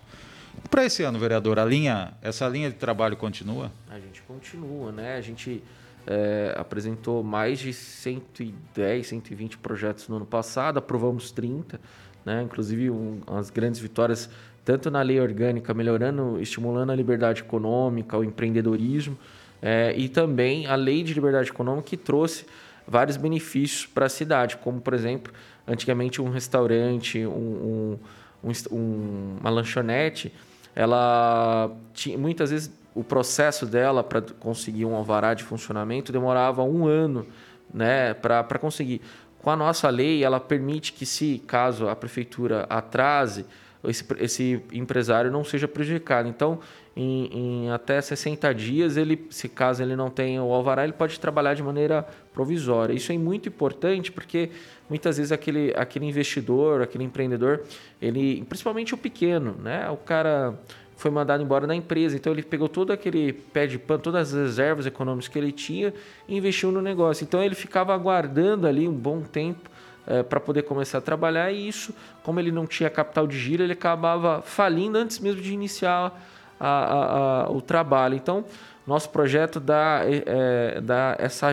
Para 0.70 0.84
esse 0.84 1.02
ano, 1.02 1.18
vereador, 1.18 1.58
a 1.58 1.64
linha, 1.64 2.12
essa 2.20 2.48
linha 2.48 2.70
de 2.70 2.76
trabalho 2.76 3.16
continua? 3.16 3.70
A 3.90 3.98
gente 3.98 4.22
continua, 4.22 4.92
né? 4.92 5.16
A 5.16 5.20
gente 5.20 5.62
é, 6.08 6.54
apresentou 6.56 7.22
mais 7.22 7.58
de 7.58 7.72
110, 7.72 9.06
120 9.06 9.58
projetos 9.58 10.08
no 10.08 10.16
ano 10.16 10.24
passado, 10.24 10.78
aprovamos 10.78 11.30
30, 11.30 11.78
né? 12.24 12.42
inclusive 12.42 12.88
um, 12.90 13.20
as 13.26 13.50
grandes 13.50 13.78
vitórias 13.78 14.30
tanto 14.64 14.90
na 14.90 15.02
lei 15.02 15.20
orgânica, 15.20 15.72
melhorando, 15.72 16.40
estimulando 16.40 16.90
a 16.92 16.94
liberdade 16.94 17.42
econômica, 17.42 18.16
o 18.18 18.24
empreendedorismo, 18.24 19.18
é, 19.60 19.94
e 19.96 20.08
também 20.08 20.66
a 20.66 20.74
lei 20.74 21.02
de 21.02 21.12
liberdade 21.14 21.50
econômica 21.50 21.88
que 21.88 21.96
trouxe 21.96 22.46
vários 22.86 23.16
benefícios 23.16 23.86
para 23.86 24.06
a 24.06 24.08
cidade, 24.08 24.56
como, 24.56 24.80
por 24.80 24.94
exemplo, 24.94 25.32
antigamente 25.66 26.22
um 26.22 26.30
restaurante, 26.30 27.26
um, 27.26 27.98
um, 28.42 29.36
uma 29.40 29.50
lanchonete, 29.50 30.32
ela 30.74 31.74
tinha, 31.92 32.16
muitas 32.16 32.50
vezes 32.50 32.70
o 32.98 33.04
processo 33.04 33.64
dela 33.64 34.02
para 34.02 34.20
conseguir 34.20 34.84
um 34.84 34.96
alvará 34.96 35.32
de 35.32 35.44
funcionamento 35.44 36.10
demorava 36.10 36.64
um 36.64 36.84
ano 36.84 37.26
né, 37.72 38.12
para 38.14 38.58
conseguir. 38.58 39.00
Com 39.40 39.50
a 39.50 39.56
nossa 39.56 39.88
lei, 39.88 40.24
ela 40.24 40.40
permite 40.40 40.92
que, 40.92 41.06
se 41.06 41.40
caso 41.46 41.88
a 41.88 41.94
prefeitura 41.94 42.66
atrase, 42.68 43.46
esse, 43.84 44.04
esse 44.18 44.62
empresário 44.72 45.30
não 45.30 45.44
seja 45.44 45.68
prejudicado. 45.68 46.28
Então, 46.28 46.58
em, 46.96 47.66
em, 47.66 47.70
até 47.70 48.00
60 48.00 48.52
dias, 48.52 48.96
ele, 48.96 49.28
se 49.30 49.48
caso 49.48 49.80
ele 49.80 49.94
não 49.94 50.10
tenha 50.10 50.42
o 50.42 50.52
alvará, 50.52 50.82
ele 50.82 50.92
pode 50.92 51.20
trabalhar 51.20 51.54
de 51.54 51.62
maneira 51.62 52.04
provisória. 52.34 52.92
Isso 52.92 53.12
é 53.12 53.16
muito 53.16 53.48
importante 53.48 54.10
porque 54.10 54.50
muitas 54.90 55.18
vezes 55.18 55.30
aquele, 55.30 55.72
aquele 55.76 56.06
investidor, 56.06 56.82
aquele 56.82 57.04
empreendedor, 57.04 57.62
ele, 58.02 58.44
principalmente 58.48 58.92
o 58.92 58.98
pequeno, 58.98 59.54
né? 59.62 59.88
O 59.88 59.96
cara 59.96 60.58
foi 60.98 61.12
mandado 61.12 61.40
embora 61.40 61.64
da 61.64 61.76
empresa, 61.76 62.16
então 62.16 62.32
ele 62.32 62.42
pegou 62.42 62.68
todo 62.68 62.92
aquele 62.92 63.32
pé 63.32 63.68
de 63.68 63.78
pano, 63.78 64.02
todas 64.02 64.34
as 64.34 64.40
reservas 64.40 64.84
econômicas 64.84 65.28
que 65.28 65.38
ele 65.38 65.52
tinha 65.52 65.94
e 66.26 66.36
investiu 66.36 66.72
no 66.72 66.82
negócio. 66.82 67.22
Então 67.22 67.40
ele 67.40 67.54
ficava 67.54 67.94
aguardando 67.94 68.66
ali 68.66 68.88
um 68.88 68.92
bom 68.92 69.22
tempo 69.22 69.70
é, 70.08 70.24
para 70.24 70.40
poder 70.40 70.62
começar 70.62 70.98
a 70.98 71.00
trabalhar 71.00 71.52
e 71.52 71.68
isso, 71.68 71.94
como 72.24 72.40
ele 72.40 72.50
não 72.50 72.66
tinha 72.66 72.90
capital 72.90 73.28
de 73.28 73.38
giro, 73.38 73.62
ele 73.62 73.74
acabava 73.74 74.42
falindo 74.42 74.98
antes 74.98 75.20
mesmo 75.20 75.40
de 75.40 75.52
iniciar 75.52 76.20
a, 76.58 76.68
a, 76.68 77.42
a, 77.44 77.50
o 77.52 77.60
trabalho. 77.60 78.16
Então, 78.16 78.44
nosso 78.84 79.08
projeto 79.10 79.60
dá, 79.60 80.00
é, 80.04 80.80
dá 80.80 81.14
essa 81.16 81.52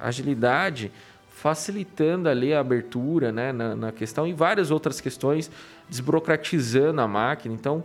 agilidade, 0.00 0.90
facilitando 1.30 2.28
ali 2.28 2.52
a 2.52 2.58
abertura 2.58 3.30
né, 3.30 3.52
na, 3.52 3.76
na, 3.76 3.92
questão 3.92 4.26
e 4.26 4.32
várias 4.32 4.72
outras 4.72 5.00
questões, 5.00 5.48
desburocratizando 5.88 7.00
a 7.00 7.06
máquina. 7.06 7.54
Então, 7.54 7.84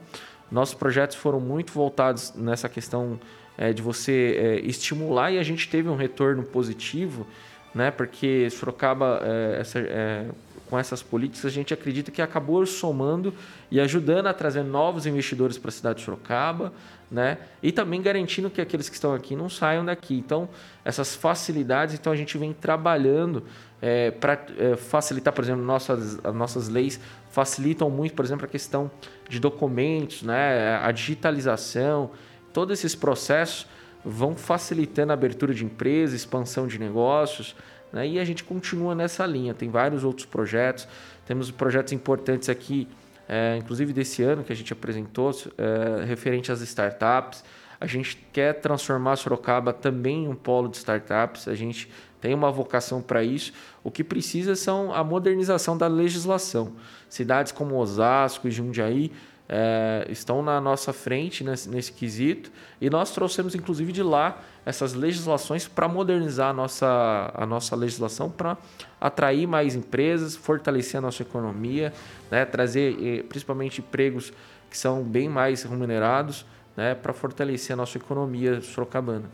nossos 0.51 0.75
projetos 0.75 1.15
foram 1.15 1.39
muito 1.39 1.71
voltados 1.71 2.33
nessa 2.35 2.67
questão 2.67 3.19
é, 3.57 3.73
de 3.73 3.81
você 3.81 4.35
é, 4.37 4.59
estimular 4.65 5.31
e 5.31 5.37
a 5.37 5.43
gente 5.43 5.69
teve 5.69 5.89
um 5.89 5.95
retorno 5.95 6.43
positivo, 6.43 7.27
né, 7.73 7.91
porque 7.91 8.49
Sorocaba, 8.49 9.21
é, 9.21 9.59
essa, 9.59 9.79
é, 9.79 10.25
com 10.69 10.77
essas 10.77 11.01
políticas, 11.01 11.45
a 11.45 11.49
gente 11.49 11.73
acredita 11.73 12.11
que 12.11 12.21
acabou 12.21 12.63
somando 12.65 13.33
e 13.71 13.79
ajudando 13.79 14.27
a 14.27 14.33
trazer 14.33 14.63
novos 14.63 15.05
investidores 15.07 15.57
para 15.57 15.69
a 15.69 15.71
cidade 15.71 15.99
de 15.99 16.05
Sorocaba, 16.05 16.71
né? 17.09 17.39
E 17.63 17.71
também 17.71 18.01
garantindo 18.01 18.49
que 18.49 18.61
aqueles 18.61 18.87
que 18.87 18.95
estão 18.95 19.13
aqui 19.13 19.35
não 19.35 19.49
saiam 19.49 19.83
daqui. 19.83 20.15
Então, 20.15 20.47
essas 20.85 21.15
facilidades, 21.15 21.95
então 21.95 22.13
a 22.13 22.15
gente 22.15 22.37
vem 22.37 22.53
trabalhando 22.53 23.43
é, 23.81 24.11
para 24.11 24.45
é, 24.57 24.75
facilitar, 24.75 25.33
por 25.33 25.43
exemplo, 25.43 25.63
nossas, 25.63 26.23
as 26.23 26.35
nossas 26.35 26.69
leis 26.69 26.99
facilitam 27.31 27.89
muito, 27.89 28.13
por 28.13 28.23
exemplo, 28.23 28.45
a 28.45 28.49
questão 28.49 28.91
de 29.27 29.39
documentos, 29.39 30.21
né? 30.21 30.77
A 30.83 30.91
digitalização, 30.91 32.11
todos 32.53 32.77
esses 32.77 32.93
processos 32.93 33.65
vão 34.05 34.35
facilitando 34.35 35.11
a 35.11 35.15
abertura 35.15 35.53
de 35.53 35.65
empresas, 35.65 36.15
expansão 36.15 36.67
de 36.67 36.77
negócios, 36.77 37.55
né? 37.91 38.07
E 38.07 38.19
a 38.19 38.25
gente 38.25 38.43
continua 38.43 38.95
nessa 38.95 39.25
linha. 39.25 39.53
Tem 39.53 39.69
vários 39.69 40.03
outros 40.03 40.25
projetos. 40.25 40.87
Temos 41.25 41.51
projetos 41.51 41.93
importantes 41.93 42.49
aqui, 42.49 42.87
é, 43.27 43.57
inclusive 43.57 43.93
desse 43.93 44.23
ano 44.23 44.43
que 44.43 44.51
a 44.51 44.55
gente 44.55 44.73
apresentou, 44.73 45.31
é, 45.57 46.05
referente 46.05 46.51
às 46.51 46.61
startups. 46.61 47.43
A 47.79 47.85
gente 47.85 48.17
quer 48.33 48.59
transformar 48.59 49.15
Sorocaba 49.15 49.71
também 49.71 50.25
em 50.25 50.27
um 50.27 50.35
polo 50.35 50.67
de 50.67 50.77
startups. 50.77 51.47
A 51.47 51.55
gente 51.55 51.89
tem 52.19 52.33
uma 52.33 52.51
vocação 52.51 53.01
para 53.01 53.23
isso. 53.23 53.53
O 53.83 53.89
que 53.89 54.03
precisa 54.03 54.55
são 54.55 54.93
a 54.93 55.03
modernização 55.03 55.77
da 55.77 55.87
legislação. 55.87 56.73
Cidades 57.07 57.51
como 57.51 57.75
Osasco 57.75 58.47
e 58.47 58.51
Jundiaí 58.51 59.11
é, 59.49 60.05
estão 60.09 60.43
na 60.43 60.61
nossa 60.61 60.93
frente 60.93 61.43
nesse, 61.43 61.67
nesse, 61.67 61.91
quesito. 61.91 62.51
E 62.79 62.87
nós 62.87 63.11
trouxemos 63.11 63.55
inclusive 63.55 63.91
de 63.91 64.03
lá 64.03 64.39
essas 64.63 64.93
legislações 64.93 65.67
para 65.67 65.87
modernizar 65.87 66.51
a 66.51 66.53
nossa, 66.53 67.31
a 67.33 67.45
nossa 67.47 67.75
legislação 67.75 68.29
para 68.29 68.55
atrair 69.01 69.47
mais 69.47 69.73
empresas, 69.73 70.35
fortalecer 70.35 70.99
a 70.99 71.01
nossa 71.01 71.23
economia, 71.23 71.91
né, 72.29 72.45
trazer 72.45 72.95
eh, 73.01 73.23
principalmente 73.23 73.81
empregos 73.81 74.31
que 74.69 74.77
são 74.77 75.01
bem 75.01 75.27
mais 75.27 75.63
remunerados 75.63 76.45
né, 76.77 76.93
para 76.93 77.11
fortalecer 77.11 77.73
a 77.73 77.77
nossa 77.77 77.97
economia 77.97 78.61
sorocabana. 78.61 79.25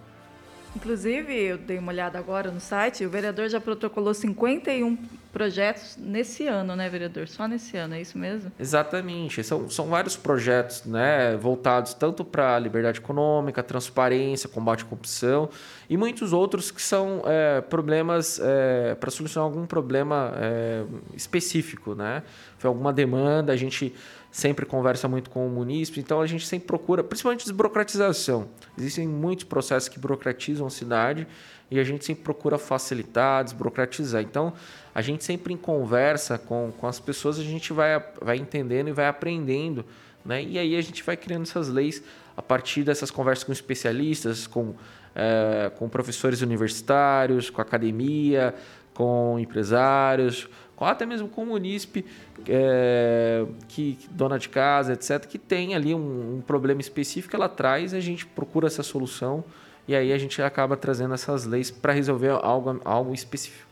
Inclusive, 0.76 1.34
eu 1.34 1.58
dei 1.58 1.78
uma 1.78 1.92
olhada 1.92 2.20
agora 2.20 2.52
no 2.52 2.60
site, 2.60 3.06
o 3.06 3.10
vereador 3.10 3.48
já 3.48 3.62
protocolou 3.62 4.14
51 4.14 4.98
projetos 5.32 5.98
nesse 5.98 6.48
ano, 6.48 6.76
né, 6.76 6.88
vereador? 6.90 7.28
Só 7.28 7.48
nesse 7.48 7.76
ano, 7.76 7.96
é 7.96 8.02
isso 8.02 8.18
mesmo? 8.18 8.52
Exatamente. 8.60 9.44
São, 9.44 9.70
são 9.70 9.88
vários 9.88 10.16
projetos 10.16 10.86
né, 10.86 11.36
voltados 11.38 11.94
tanto 11.94 12.24
para 12.24 12.58
liberdade 12.60 13.00
econômica, 13.00 13.62
transparência, 13.62 14.48
combate 14.48 14.84
à 14.84 14.86
corrupção 14.86 15.50
e 15.90 15.98
muitos 15.98 16.34
outros 16.34 16.72
que 16.72 16.82
são 16.82 17.22
é, 17.26 17.62
problemas 17.62 18.40
é, 18.42 18.96
para 18.96 19.12
solucionar 19.12 19.50
algum 19.50 19.66
problema 19.66 20.34
é, 20.38 20.84
específico, 21.16 21.94
né? 21.94 22.24
Foi 22.58 22.68
alguma 22.68 22.92
demanda, 22.92 23.54
a 23.54 23.56
gente 23.56 23.94
sempre 24.32 24.66
conversa 24.66 25.08
muito 25.08 25.30
com 25.30 25.48
o 25.48 25.50
munícipe, 25.50 26.00
então 26.00 26.20
a 26.20 26.28
gente 26.28 26.46
sempre 26.46 26.68
procura, 26.68 27.04
principalmente 27.04 27.44
desburocratização. 27.44 28.50
Existem 28.78 29.08
muitos 29.08 29.46
processos 29.46 29.88
que 29.88 29.98
burocratizam 29.98 30.68
a 30.68 30.70
cidade 30.70 31.26
e 31.72 31.80
a 31.80 31.84
gente 31.84 32.04
sempre 32.04 32.24
procura 32.24 32.58
facilitar, 32.58 33.44
desburocratizar. 33.44 34.22
Então, 34.22 34.54
a 34.94 35.02
gente 35.02 35.24
sempre 35.24 35.54
em 35.54 35.58
conversa 35.58 36.38
com, 36.38 36.72
com 36.78 36.88
as 36.88 37.00
pessoas, 37.00 37.40
a 37.40 37.44
gente 37.44 37.72
vai, 37.72 38.04
vai 38.22 38.38
entendendo 38.38 38.90
e 38.90 38.92
vai 38.92 39.08
aprendendo, 39.08 39.86
né? 40.24 40.44
E 40.44 40.60
aí 40.60 40.76
a 40.76 40.82
gente 40.82 41.04
vai 41.04 41.16
criando 41.16 41.44
essas 41.44 41.70
leis 41.70 42.04
a 42.36 42.42
partir 42.42 42.84
dessas 42.84 43.10
conversas 43.10 43.44
com 43.44 43.52
especialistas, 43.52 44.46
com, 44.48 44.76
é, 45.16 45.72
com 45.78 45.88
professores 45.88 46.42
universitários, 46.42 47.50
com 47.50 47.62
academia, 47.62 48.54
com 48.94 49.40
empresários, 49.40 50.48
até 50.78 51.06
mesmo 51.06 51.30
com 51.30 51.44
o 51.44 51.46
munícipe, 51.46 52.06
é, 52.48 53.46
que, 53.68 53.98
dona 54.12 54.38
de 54.38 54.50
casa, 54.50 54.94
etc., 54.94 55.26
que 55.26 55.38
tem 55.38 55.74
ali 55.74 55.94
um, 55.94 56.38
um 56.38 56.42
problema 56.42 56.82
específico, 56.82 57.36
ela 57.36 57.48
traz, 57.48 57.94
a 57.94 58.00
gente 58.00 58.26
procura 58.26 58.68
essa 58.68 58.84
solução 58.84 59.44
e 59.88 59.96
aí 59.96 60.12
a 60.12 60.18
gente 60.18 60.42
acaba 60.42 60.76
trazendo 60.76 61.14
essas 61.14 61.46
leis 61.46 61.72
para 61.72 61.94
resolver 61.94 62.30
algo, 62.30 62.82
algo 62.84 63.14
específico. 63.14 63.66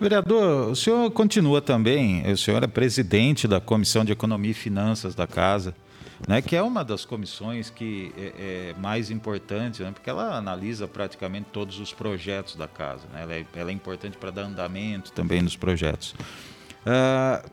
Vereador, 0.00 0.70
o 0.70 0.76
senhor 0.76 1.10
continua 1.12 1.62
também, 1.62 2.30
o 2.30 2.36
senhor 2.36 2.62
é 2.62 2.66
presidente 2.66 3.46
da 3.46 3.60
Comissão 3.60 4.04
de 4.04 4.12
Economia 4.12 4.50
e 4.50 4.54
Finanças 4.54 5.14
da 5.14 5.26
Casa 5.26 5.74
né, 6.26 6.40
que 6.40 6.54
é 6.54 6.62
uma 6.62 6.84
das 6.84 7.04
comissões 7.04 7.70
que 7.70 8.12
é, 8.16 8.72
é 8.74 8.80
mais 8.80 9.10
importante, 9.10 9.82
né, 9.82 9.90
porque 9.90 10.08
ela 10.08 10.36
analisa 10.36 10.86
praticamente 10.86 11.48
todos 11.52 11.78
os 11.78 11.92
projetos 11.92 12.56
da 12.56 12.68
casa. 12.68 13.06
Né, 13.12 13.22
ela, 13.22 13.34
é, 13.34 13.46
ela 13.54 13.70
é 13.70 13.72
importante 13.72 14.16
para 14.16 14.30
dar 14.30 14.42
andamento 14.42 15.12
também 15.12 15.42
nos 15.42 15.56
projetos. 15.56 16.14
Uh, 16.84 17.50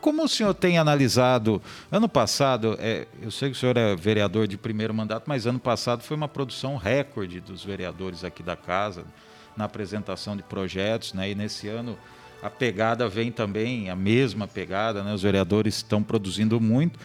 como 0.00 0.22
o 0.22 0.28
senhor 0.28 0.54
tem 0.54 0.78
analisado? 0.78 1.60
Ano 1.90 2.08
passado, 2.08 2.76
é, 2.78 3.08
eu 3.20 3.30
sei 3.30 3.50
que 3.50 3.56
o 3.56 3.58
senhor 3.58 3.76
é 3.76 3.96
vereador 3.96 4.46
de 4.46 4.56
primeiro 4.56 4.94
mandato, 4.94 5.24
mas 5.26 5.46
ano 5.46 5.58
passado 5.58 6.02
foi 6.02 6.16
uma 6.16 6.28
produção 6.28 6.76
recorde 6.76 7.40
dos 7.40 7.64
vereadores 7.64 8.22
aqui 8.22 8.40
da 8.42 8.54
casa 8.54 9.04
na 9.56 9.64
apresentação 9.64 10.36
de 10.36 10.42
projetos, 10.42 11.12
né? 11.12 11.30
E 11.30 11.34
nesse 11.34 11.66
ano 11.66 11.98
a 12.42 12.50
pegada 12.50 13.08
vem 13.08 13.32
também 13.32 13.90
a 13.90 13.96
mesma 13.96 14.46
pegada, 14.46 15.02
né? 15.02 15.12
Os 15.12 15.22
vereadores 15.22 15.76
estão 15.76 16.02
produzindo 16.02 16.60
muito. 16.60 16.98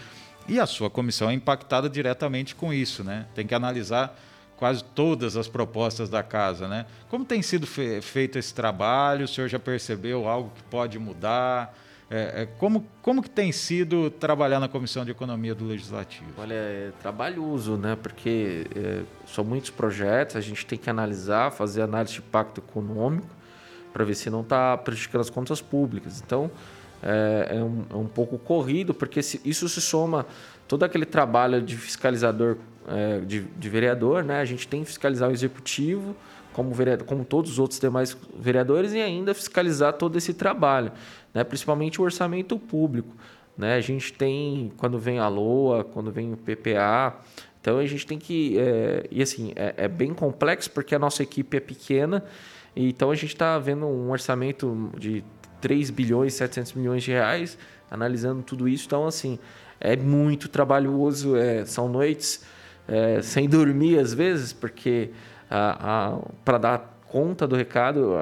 E 0.48 0.60
a 0.60 0.66
sua 0.66 0.90
comissão 0.90 1.30
é 1.30 1.34
impactada 1.34 1.90
diretamente 1.90 2.56
com 2.56 2.74
isso, 2.74 3.04
né? 3.04 3.26
Tem 3.34 3.46
que 3.46 3.56
analisar 3.56 4.18
quase 4.58 4.84
todas 4.84 5.36
as 5.36 5.48
propostas 5.48 6.10
da 6.10 6.22
casa, 6.22 6.68
né? 6.68 6.86
Como 7.10 7.26
tem 7.26 7.42
sido 7.42 7.66
fe 7.66 8.02
feito 8.02 8.38
esse 8.38 8.54
trabalho? 8.54 9.26
O 9.26 9.28
senhor 9.28 9.48
já 9.48 9.58
percebeu 9.58 10.28
algo 10.28 10.52
que 10.56 10.64
pode 10.64 11.00
mudar? 11.00 11.76
É, 12.14 12.42
é, 12.42 12.46
como, 12.60 12.86
como 13.02 13.24
que 13.24 13.30
tem 13.30 13.54
sido 13.54 14.12
trabalhar 14.12 14.60
na 14.60 14.68
Comissão 14.68 15.06
de 15.06 15.12
Economia 15.12 15.56
do 15.56 15.66
Legislativo? 15.66 16.30
Olha, 16.38 16.54
é 16.54 16.92
trabalhoso, 17.02 17.78
né? 17.78 17.96
Porque 17.96 18.68
é, 18.76 19.04
são 19.26 19.46
muitos 19.46 19.70
projetos, 19.70 20.36
a 20.36 20.42
gente 20.42 20.66
tem 20.66 20.78
que 20.78 20.90
analisar, 20.90 21.52
fazer 21.52 21.82
análise 21.82 22.16
de 22.16 22.20
impacto 22.20 22.60
econômico 22.60 23.30
para 23.94 24.04
ver 24.04 24.16
se 24.16 24.30
não 24.30 24.42
está 24.42 24.78
prejudicando 24.78 25.22
as 25.22 25.30
contas 25.30 25.62
públicas. 25.62 26.22
Então, 26.24 26.52
é, 27.02 27.58
é, 27.58 27.64
um, 27.64 27.86
é 27.90 27.96
um 27.96 28.08
pouco 28.08 28.38
corrido, 28.38 28.94
porque 28.94 29.22
se, 29.22 29.42
isso 29.44 29.68
se 29.68 29.82
soma 29.82 30.26
todo 30.68 30.84
aquele 30.84 31.06
trabalho 31.06 31.62
de 31.62 31.76
fiscalizador, 31.76 32.58
é, 32.88 33.20
de, 33.20 33.42
de, 33.42 33.70
vereador, 33.70 34.24
né? 34.24 34.40
A 34.40 34.46
gente 34.46 34.68
tem 34.68 34.82
que 34.82 34.88
fiscalizar 34.88 35.30
o 35.30 35.32
executivo, 35.32 36.16
como, 36.54 36.74
vereador, 36.74 37.06
como 37.06 37.26
todos 37.26 37.52
os 37.52 37.60
outros 37.60 37.80
demais 37.80 38.16
vereadores, 38.38 38.94
e 38.94 39.00
ainda 39.00 39.34
fiscalizar 39.34 39.94
todo 39.94 40.18
esse 40.18 40.34
trabalho, 40.34 40.92
né? 41.34 41.44
principalmente 41.44 42.00
o 42.00 42.04
orçamento 42.04 42.58
público. 42.58 43.16
Né? 43.58 43.76
A 43.76 43.82
gente 43.82 44.14
tem, 44.14 44.72
quando 44.78 44.98
vem 44.98 45.20
a 45.20 45.28
LOA, 45.28 45.84
quando 45.84 46.12
vem 46.12 46.34
o 46.34 46.38
PPA, 46.38 47.20
então 47.62 47.78
a 47.78 47.86
gente 47.86 48.08
tem 48.08 48.18
que. 48.18 48.58
É, 48.58 49.06
e 49.12 49.22
assim, 49.22 49.54
é, 49.56 49.74
é, 49.78 49.88
bem 49.88 50.14
complexo 50.14 50.70
porque 50.72 50.96
a 50.96 51.00
nossa 51.00 51.22
equipe 51.22 51.58
é 51.58 51.60
pequena, 51.60 52.24
então 52.76 53.12
a 53.12 53.16
gente 53.16 53.34
está 53.34 53.60
vendo 53.60 53.86
um 53.86 54.10
orçamento 54.10 54.90
de 54.98 55.24
3 55.62 55.90
bilhões, 55.90 56.34
700 56.34 56.74
milhões 56.74 57.04
de 57.04 57.12
reais, 57.12 57.58
analisando 57.90 58.42
tudo 58.42 58.68
isso. 58.68 58.86
Então, 58.88 59.06
assim, 59.08 59.40
é 59.80 59.96
muito 59.96 60.50
trabalhoso, 60.50 61.36
é, 61.36 61.66
são 61.66 61.88
noites 61.88 62.44
é, 62.88 63.22
sem 63.22 63.48
dormir 63.48 64.00
às 64.00 64.14
vezes, 64.14 64.52
porque 64.54 65.12
para 66.46 66.58
dar 66.58 67.00
conta 67.08 67.46
do 67.46 67.58
recado. 67.58 68.14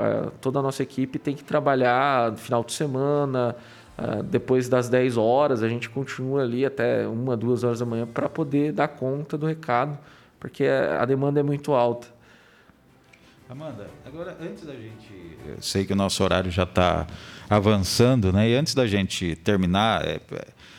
toda 0.42 0.58
a 0.58 0.62
nossa 0.64 0.82
equipe 0.82 1.20
tem 1.20 1.36
que 1.36 1.44
trabalhar 1.44 2.32
no 2.32 2.38
final 2.38 2.64
de 2.64 2.74
semana, 2.74 3.56
depois 4.26 4.68
das 4.68 4.90
10 4.90 5.16
horas, 5.16 5.62
a 5.62 5.70
gente 5.70 5.88
continua 5.90 6.42
ali 6.42 6.66
até 6.66 7.08
uma, 7.08 7.38
duas 7.38 7.64
horas 7.64 7.80
da 7.80 7.86
manhã 7.86 8.08
para 8.08 8.28
poder 8.28 8.72
dar 8.72 8.88
conta 8.88 9.38
do 9.38 9.46
recado, 9.46 9.96
porque 10.40 10.66
a 10.66 11.06
demanda 11.06 11.40
é 11.40 11.44
muito 11.44 11.74
alta. 11.74 12.08
Amanda, 13.50 13.90
agora 14.06 14.38
antes 14.40 14.64
da 14.64 14.76
gente. 14.76 15.12
Eu 15.44 15.60
sei 15.60 15.84
que 15.84 15.92
o 15.92 15.96
nosso 15.96 16.24
horário 16.24 16.52
já 16.52 16.66
está 16.66 17.08
avançando, 17.50 18.32
né? 18.32 18.48
E 18.48 18.54
antes 18.54 18.76
da 18.76 18.86
gente 18.86 19.36
terminar, 19.38 20.08
é, 20.08 20.22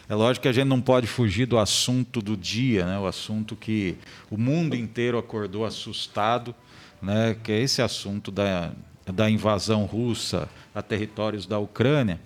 é, 0.09 0.15
lógico 0.15 0.43
que 0.43 0.49
a 0.49 0.53
gente 0.53 0.69
não 0.69 0.81
pode 0.81 1.09
fugir 1.09 1.47
do 1.47 1.59
assunto 1.59 2.23
do 2.23 2.37
dia, 2.37 2.87
né? 2.87 2.97
O 2.97 3.09
assunto 3.09 3.57
que 3.57 3.99
o 4.31 4.37
mundo 4.37 4.77
inteiro 4.77 5.19
acordou 5.19 5.65
assustado, 5.65 6.55
né? 7.03 7.37
Que 7.43 7.51
é 7.51 7.61
esse 7.61 7.83
assunto 7.83 8.31
da, 8.31 8.71
da 9.05 9.29
invasão 9.29 9.85
russa 9.85 10.49
a 10.73 10.81
territórios 10.81 11.47
da 11.47 11.59
Ucrânia. 11.59 12.21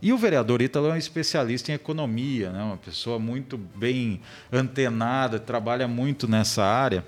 E 0.00 0.12
o 0.12 0.16
vereador 0.16 0.62
Ítalo 0.62 0.90
é 0.90 0.92
um 0.92 0.96
especialista 0.96 1.72
em 1.72 1.74
economia, 1.74 2.52
né? 2.52 2.62
uma 2.62 2.76
pessoa 2.76 3.18
muito 3.18 3.58
bem 3.58 4.20
antenada, 4.52 5.40
trabalha 5.40 5.88
muito 5.88 6.28
nessa 6.28 6.64
área. 6.64 7.04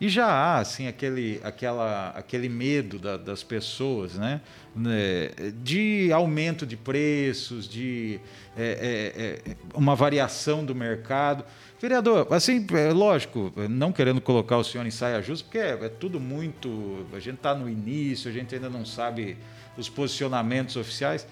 E 0.00 0.08
já 0.08 0.26
há 0.26 0.58
assim 0.58 0.86
aquele, 0.86 1.40
aquela, 1.42 2.10
aquele 2.10 2.48
medo 2.48 2.98
da, 2.98 3.16
das 3.16 3.42
pessoas, 3.42 4.14
né? 4.14 4.40
né? 4.74 5.30
de 5.60 6.12
aumento 6.12 6.64
de 6.64 6.76
preços, 6.76 7.68
de 7.68 8.20
é, 8.56 9.42
é, 9.46 9.50
é, 9.50 9.56
uma 9.74 9.96
variação 9.96 10.64
do 10.64 10.74
mercado. 10.74 11.44
Vereador, 11.80 12.28
assim, 12.30 12.64
é 12.74 12.92
lógico, 12.92 13.52
não 13.68 13.92
querendo 13.92 14.20
colocar 14.20 14.56
o 14.58 14.64
senhor 14.64 14.86
em 14.86 14.90
saia 14.90 15.20
justa, 15.20 15.44
porque 15.44 15.58
é, 15.58 15.70
é 15.70 15.88
tudo 15.88 16.20
muito. 16.20 17.04
A 17.12 17.18
gente 17.18 17.36
está 17.36 17.54
no 17.54 17.68
início, 17.68 18.30
a 18.30 18.32
gente 18.32 18.54
ainda 18.54 18.70
não 18.70 18.84
sabe 18.84 19.36
os 19.76 19.88
posicionamentos 19.88 20.76
oficiais. 20.76 21.26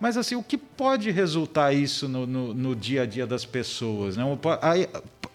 Mas 0.00 0.16
assim, 0.16 0.36
o 0.36 0.42
que 0.42 0.58
pode 0.58 1.10
resultar 1.10 1.72
isso 1.72 2.08
no, 2.08 2.26
no, 2.26 2.54
no 2.54 2.76
dia 2.76 3.02
a 3.02 3.06
dia 3.06 3.26
das 3.26 3.44
pessoas? 3.44 4.16
Né? 4.16 4.24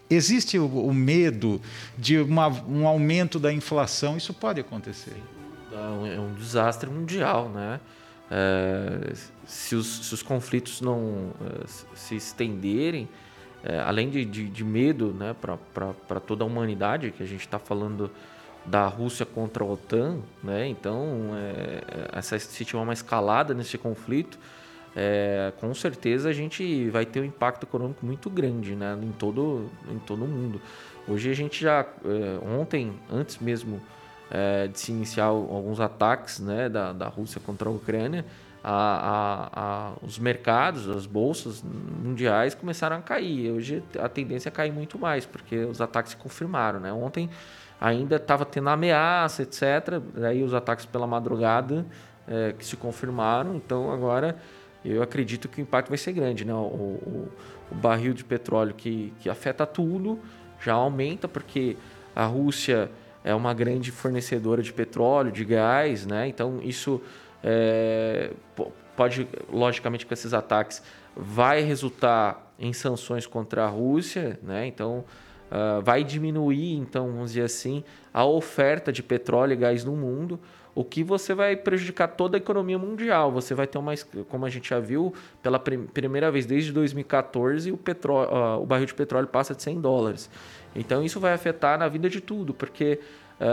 Existe 0.10 0.58
o, 0.58 0.66
o 0.66 0.94
medo 0.94 1.62
de 1.98 2.18
uma, 2.18 2.48
um 2.48 2.88
aumento 2.88 3.39
da 3.39 3.54
inflação? 3.54 4.18
Isso 4.18 4.34
pode 4.34 4.60
acontecer? 4.60 5.16
É 5.72 6.20
um 6.20 6.34
desastre 6.34 6.89
mundial, 6.89 7.50
né? 7.50 7.80
É, 8.32 9.13
se, 9.46 9.75
os, 9.75 10.08
se, 10.08 10.13
os, 10.13 10.22
conflitos 10.22 10.82
não 10.82 11.32
é, 11.42 11.66
se 11.96 12.16
estenderem, 12.16 13.10
é, 13.63 13.80
além 13.80 14.10
de, 14.10 14.24
de, 14.24 14.48
de, 14.48 14.63
medo 14.63 15.16
né, 15.18 15.36
para 15.42 16.20
toda 16.20 16.44
a 16.44 16.48
humanidade, 16.48 17.12
que 17.12 17.24
a 17.24 17.25
gente 17.25 17.42
está 17.42 17.58
falando 17.58 18.12
da 18.66 18.86
Rússia 18.88 19.25
contra 19.25 19.63
a 19.63 19.68
OTAN, 19.68 20.20
né? 20.44 20.68
então 20.68 21.32
é, 21.34 22.18
essa, 22.18 22.38
se 22.38 22.63
tiver 22.63 22.82
uma 22.82 22.94
escalada 22.94 23.54
nesse 23.54 23.80
conflito, 23.80 24.38
é, 24.96 25.53
com 25.60 25.74
certeza 25.74 26.29
a 26.29 26.34
gente 26.34 26.89
vai 26.89 27.05
ter 27.05 27.22
um 27.22 27.25
impacto 27.25 27.63
econômico 27.63 28.05
muito 28.05 28.29
grande 28.29 28.75
né, 28.75 28.98
em, 29.01 29.12
todo, 29.12 29.69
em 29.89 30.00
todo 30.00 30.25
o 30.25 30.27
mundo. 30.27 30.62
Hoje 31.08 31.29
a 31.29 31.34
gente 31.34 31.62
já, 31.62 31.86
é, 32.05 32.60
ontem, 32.60 32.93
antes 33.12 33.38
mesmo 33.39 33.81
é, 34.29 34.67
de 34.67 34.79
se 34.79 34.91
iniciar 34.91 35.25
alguns 35.25 35.79
ataques 35.79 36.39
né, 36.39 36.69
da, 36.69 36.93
da 36.93 37.08
Rússia 37.08 37.41
contra 37.43 37.69
a 37.69 37.72
Ucrânia, 37.72 38.25
a, 38.63 38.72
a, 38.74 39.50
a, 39.53 39.93
os 40.02 40.19
mercados, 40.19 40.89
as 40.89 41.06
bolsas 41.06 41.63
mundiais 41.63 42.54
começaram 42.54 42.97
a 42.97 43.02
cair. 43.02 43.52
Hoje 43.52 43.84
a 43.97 44.10
tendência 44.10 44.49
é 44.49 44.52
cair 44.52 44.71
muito 44.71 44.99
mais, 44.99 45.25
porque 45.25 45.58
os 45.60 45.80
ataques 45.80 46.12
se 46.12 46.17
confirmaram. 46.17 46.80
Né? 46.80 46.91
Ontem 46.91 47.30
ainda 47.80 48.17
estava 48.17 48.45
tendo 48.45 48.69
ameaça, 48.69 49.43
etc. 49.43 50.02
Aí 50.28 50.43
os 50.43 50.54
ataques 50.54 50.86
pela 50.86 51.08
madrugada 51.08 51.86
é, 52.28 52.54
que 52.54 52.65
se 52.65 52.75
confirmaram. 52.75 53.56
Então 53.56 53.91
agora 53.91 54.38
eu 54.84 55.02
acredito 55.04 55.48
que 55.48 55.60
o 55.60 55.63
impacto 55.63 55.89
vai 55.89 55.98
ser 55.98 56.13
grande. 56.13 56.46
Né? 56.46 56.54
O, 56.54 56.58
o, 56.58 57.32
o 57.72 57.76
barril 57.76 58.13
de 58.13 58.24
petróleo 58.24 58.74
que, 58.74 59.13
que 59.20 59.30
afeta 59.30 59.65
tudo 59.65 60.20
já 60.62 60.74
aumenta, 60.74 61.28
porque 61.28 61.78
a 62.15 62.26
Rússia 62.26 62.92
é 63.24 63.34
uma 63.34 63.54
grande 63.54 63.92
fornecedora 63.92 64.62
de 64.62 64.72
petróleo, 64.72 65.32
de 65.32 65.44
gás, 65.46 66.06
né? 66.06 66.28
então 66.28 66.60
isso 66.62 67.02
é, 67.44 68.32
pode, 68.96 69.28
logicamente, 69.52 70.06
com 70.06 70.13
esses 70.13 70.34
ataques, 70.34 70.82
vai 71.15 71.62
resultar 71.62 72.54
em 72.58 72.74
sanções 72.74 73.26
contra 73.26 73.65
a 73.65 73.68
Rússia, 73.68 74.39
né? 74.44 74.65
então 74.68 75.06
uh, 75.50 75.82
vai 75.82 76.04
diminuir, 76.04 76.76
então, 76.76 77.08
vamos 77.08 77.32
dizer 77.32 77.44
assim, 77.44 77.84
a 78.13 78.26
oferta 78.26 78.92
de 78.92 79.04
petróleo 79.04 79.54
e 79.54 79.56
gás 79.56 79.84
no 79.84 79.96
mundo 79.96 80.39
o 80.80 80.84
que 80.86 81.04
você 81.04 81.34
vai 81.34 81.58
prejudicar 81.58 82.08
toda 82.08 82.38
a 82.38 82.39
economia 82.39 82.80
mundial. 82.80 83.34
Você 83.34 83.54
vai 83.54 83.68
ter 83.68 83.78
uma, 83.78 83.92
como 84.30 84.46
a 84.46 84.50
gente 84.50 84.70
já 84.70 84.80
viu, 84.80 85.13
pela 85.44 85.60
primeira 85.60 86.32
vez 86.32 86.46
desde 86.46 86.72
2014, 86.72 87.70
o, 87.70 87.76
petróleo, 87.76 88.30
uh, 88.32 88.63
o 88.63 88.65
barril 88.65 88.86
de 88.86 88.94
petróleo 88.94 89.28
passa 89.28 89.54
de 89.54 89.62
100 89.62 89.82
dólares. 89.82 90.30
Então 90.74 91.04
isso 91.04 91.20
vai 91.20 91.34
afetar 91.34 91.78
na 91.78 91.89
vida 91.89 92.10
de 92.10 92.22
tudo, 92.22 92.54
porque 92.54 92.98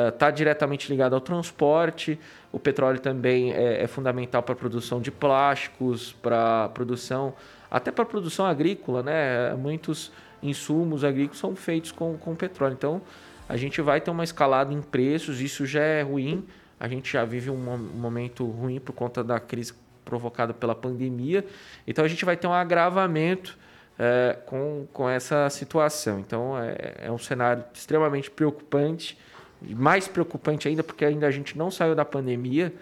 está 0.09 0.29
uh, 0.29 0.33
diretamente 0.33 0.89
ligado 0.89 1.17
ao 1.17 1.21
transporte. 1.21 2.17
O 2.53 2.61
petróleo 2.61 3.01
também 3.01 3.53
é, 3.53 3.83
é 3.83 3.87
fundamental 3.89 4.41
para 4.41 4.53
a 4.53 4.57
produção 4.57 5.01
de 5.01 5.11
plásticos, 5.11 6.13
para 6.23 6.69
produção, 6.69 7.35
até 7.69 7.91
para 7.91 8.05
a 8.05 8.07
produção 8.07 8.47
agrícola, 8.47 9.03
né? 9.03 9.53
Muitos 9.57 10.13
insumos 10.41 11.03
agrícolas 11.03 11.39
são 11.39 11.57
feitos 11.57 11.91
com, 11.91 12.17
com 12.17 12.37
petróleo. 12.37 12.75
Então 12.75 13.03
a 13.49 13.57
gente 13.57 13.83
vai 13.83 14.01
ter 14.01 14.13
uma 14.13 14.23
escalada 14.23 14.73
em 14.73 14.81
preços, 14.81 15.41
isso 15.41 15.67
já 15.67 15.83
é 15.83 16.03
ruim 16.03 16.47
a 16.79 16.89
gente 16.89 17.13
já 17.13 17.25
vive 17.25 17.51
um 17.51 17.57
momento 17.57 18.45
ruim 18.45 18.79
por 18.79 18.93
conta 18.93 19.25
da 19.25 19.41
crise 19.41 19.73
provocada 20.05 20.55
pela 20.55 20.75
pandemia. 20.75 21.45
Então 21.87 22.05
a 22.05 22.09
gente 22.09 22.25
vai 22.25 22.37
ter 22.37 22.47
um 22.47 22.53
agravamento 22.53 23.59
é, 23.99 24.39
com, 24.47 24.87
com 24.93 25.09
essa 25.09 25.49
situação. 25.51 26.21
Então 26.21 26.57
é, 26.59 27.07
é, 27.07 27.13
um 27.13 27.19
cenário 27.19 27.65
extremamente 27.75 28.31
preocupante, 28.31 29.19
mais 29.61 30.07
preocupante 30.07 30.69
ainda 30.69 30.83
porque 30.83 31.05
ainda 31.05 31.27
a 31.27 31.31
gente 31.31 31.57
não 31.57 31.71
saiu 31.71 31.95
da 31.95 32.05
pandemia, 32.05 32.73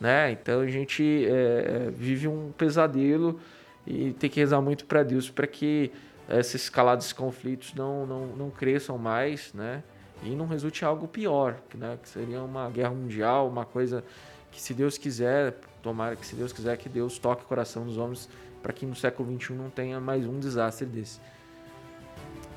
né? 0.00 0.32
Então 0.32 0.60
a 0.60 0.66
gente 0.66 1.26
é, 1.26 1.90
vive 1.96 2.28
um 2.28 2.52
pesadelo 2.58 3.40
e 3.86 4.12
tem 4.12 4.28
que 4.28 4.40
rezar 4.40 4.60
muito 4.60 4.84
para 4.84 5.02
Deus 5.02 5.30
para 5.30 5.46
que 5.46 5.92
esses 6.28 6.62
escalados 6.62 7.12
conflitos 7.12 7.74
não, 7.74 8.06
não, 8.06 8.26
não 8.28 8.50
cresçam 8.50 8.98
mais, 8.98 9.52
né? 9.52 9.82
E 10.22 10.30
não 10.30 10.46
resulte 10.46 10.84
algo 10.84 11.06
pior, 11.08 11.56
né? 11.74 11.98
que 12.02 12.08
seria 12.08 12.42
uma 12.42 12.70
guerra 12.70 12.90
mundial, 12.90 13.48
uma 13.48 13.64
coisa 13.64 14.04
que 14.50 14.60
se 14.60 14.72
Deus 14.72 14.96
quiser, 14.96 15.54
tomara 15.82 16.16
que 16.16 16.26
se 16.26 16.34
Deus 16.36 16.52
quiser 16.52 16.76
que 16.76 16.88
Deus 16.88 17.18
toque 17.18 17.42
o 17.42 17.46
coração 17.46 17.84
dos 17.84 17.98
homens 17.98 18.28
para 18.62 18.72
que 18.72 18.86
no 18.86 18.94
século 18.94 19.38
XXI 19.38 19.52
não 19.54 19.68
tenha 19.68 20.00
mais 20.00 20.24
um 20.26 20.38
desastre 20.38 20.86
desse. 20.86 21.20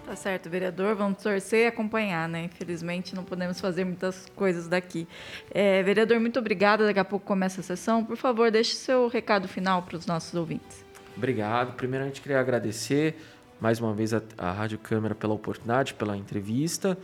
Tá 0.06 0.16
certo, 0.16 0.50
vereador, 0.50 0.96
vamos 0.96 1.22
torcer 1.22 1.66
e 1.66 1.68
acompanhar, 1.68 2.30
né? 2.30 2.46
Infelizmente 2.46 3.14
não 3.14 3.26
podemos 3.26 3.60
fazer 3.60 3.84
muitas 3.84 4.26
coisas 4.38 4.66
daqui. 4.66 5.06
É, 5.52 5.84
vereador, 5.84 6.18
muito 6.18 6.40
obrigada. 6.40 6.86
Daqui 6.86 7.00
a 7.00 7.04
pouco 7.04 7.26
começa 7.26 7.60
a 7.60 7.64
sessão. 7.64 8.06
Por 8.06 8.16
favor, 8.16 8.50
deixe 8.50 8.74
seu 8.76 9.10
recado 9.10 9.50
final 9.50 9.82
para 9.82 9.98
os 9.98 10.06
nossos 10.06 10.34
ouvintes. 10.34 10.86
Obrigado. 11.18 11.74
Primeiramente, 11.74 12.22
queria 12.22 12.40
agradecer 12.40 13.18
mais 13.60 13.82
uma 13.82 13.94
vez 13.94 14.14
a, 14.14 14.22
a 14.38 14.54
Rádio 14.54 14.80
Câmara 14.80 15.14
pela 15.14 15.34
oportunidade, 15.34 15.94
pela 15.94 16.16
entrevista. 16.16 16.98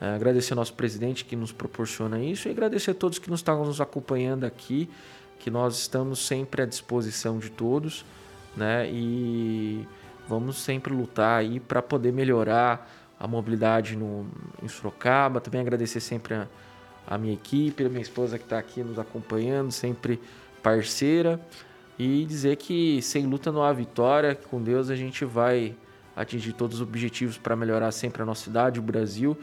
É, 0.00 0.14
agradecer 0.14 0.54
ao 0.54 0.56
nosso 0.56 0.72
presidente 0.72 1.26
que 1.26 1.36
nos 1.36 1.52
proporciona 1.52 2.18
isso 2.22 2.48
e 2.48 2.50
agradecer 2.50 2.92
a 2.92 2.94
todos 2.94 3.18
que 3.18 3.28
nos 3.28 3.40
estão 3.40 3.62
nos 3.64 3.82
acompanhando 3.82 4.44
aqui, 4.44 4.88
que 5.38 5.50
nós 5.50 5.78
estamos 5.78 6.26
sempre 6.26 6.62
à 6.62 6.66
disposição 6.66 7.38
de 7.38 7.50
todos, 7.50 8.04
né? 8.56 8.88
E 8.90 9.86
vamos 10.26 10.56
sempre 10.56 10.94
lutar 10.94 11.40
aí 11.40 11.60
para 11.60 11.82
poder 11.82 12.12
melhorar 12.12 12.90
a 13.18 13.28
mobilidade 13.28 13.94
no, 13.94 14.26
em 14.62 14.68
Sorocaba. 14.68 15.38
Também 15.38 15.60
agradecer 15.60 16.00
sempre 16.00 16.32
a, 16.32 16.48
a 17.06 17.18
minha 17.18 17.34
equipe, 17.34 17.84
a 17.84 17.88
minha 17.90 18.00
esposa 18.00 18.38
que 18.38 18.44
está 18.44 18.58
aqui 18.58 18.82
nos 18.82 18.98
acompanhando, 18.98 19.70
sempre 19.70 20.18
parceira. 20.62 21.38
E 21.98 22.24
dizer 22.24 22.56
que 22.56 23.02
sem 23.02 23.26
luta 23.26 23.52
não 23.52 23.62
há 23.62 23.70
vitória, 23.74 24.34
que 24.34 24.46
com 24.46 24.62
Deus 24.62 24.88
a 24.88 24.96
gente 24.96 25.26
vai 25.26 25.76
atingir 26.16 26.54
todos 26.54 26.76
os 26.76 26.82
objetivos 26.82 27.36
para 27.36 27.54
melhorar 27.54 27.92
sempre 27.92 28.22
a 28.22 28.24
nossa 28.24 28.44
cidade, 28.44 28.80
o 28.80 28.82
Brasil 28.82 29.36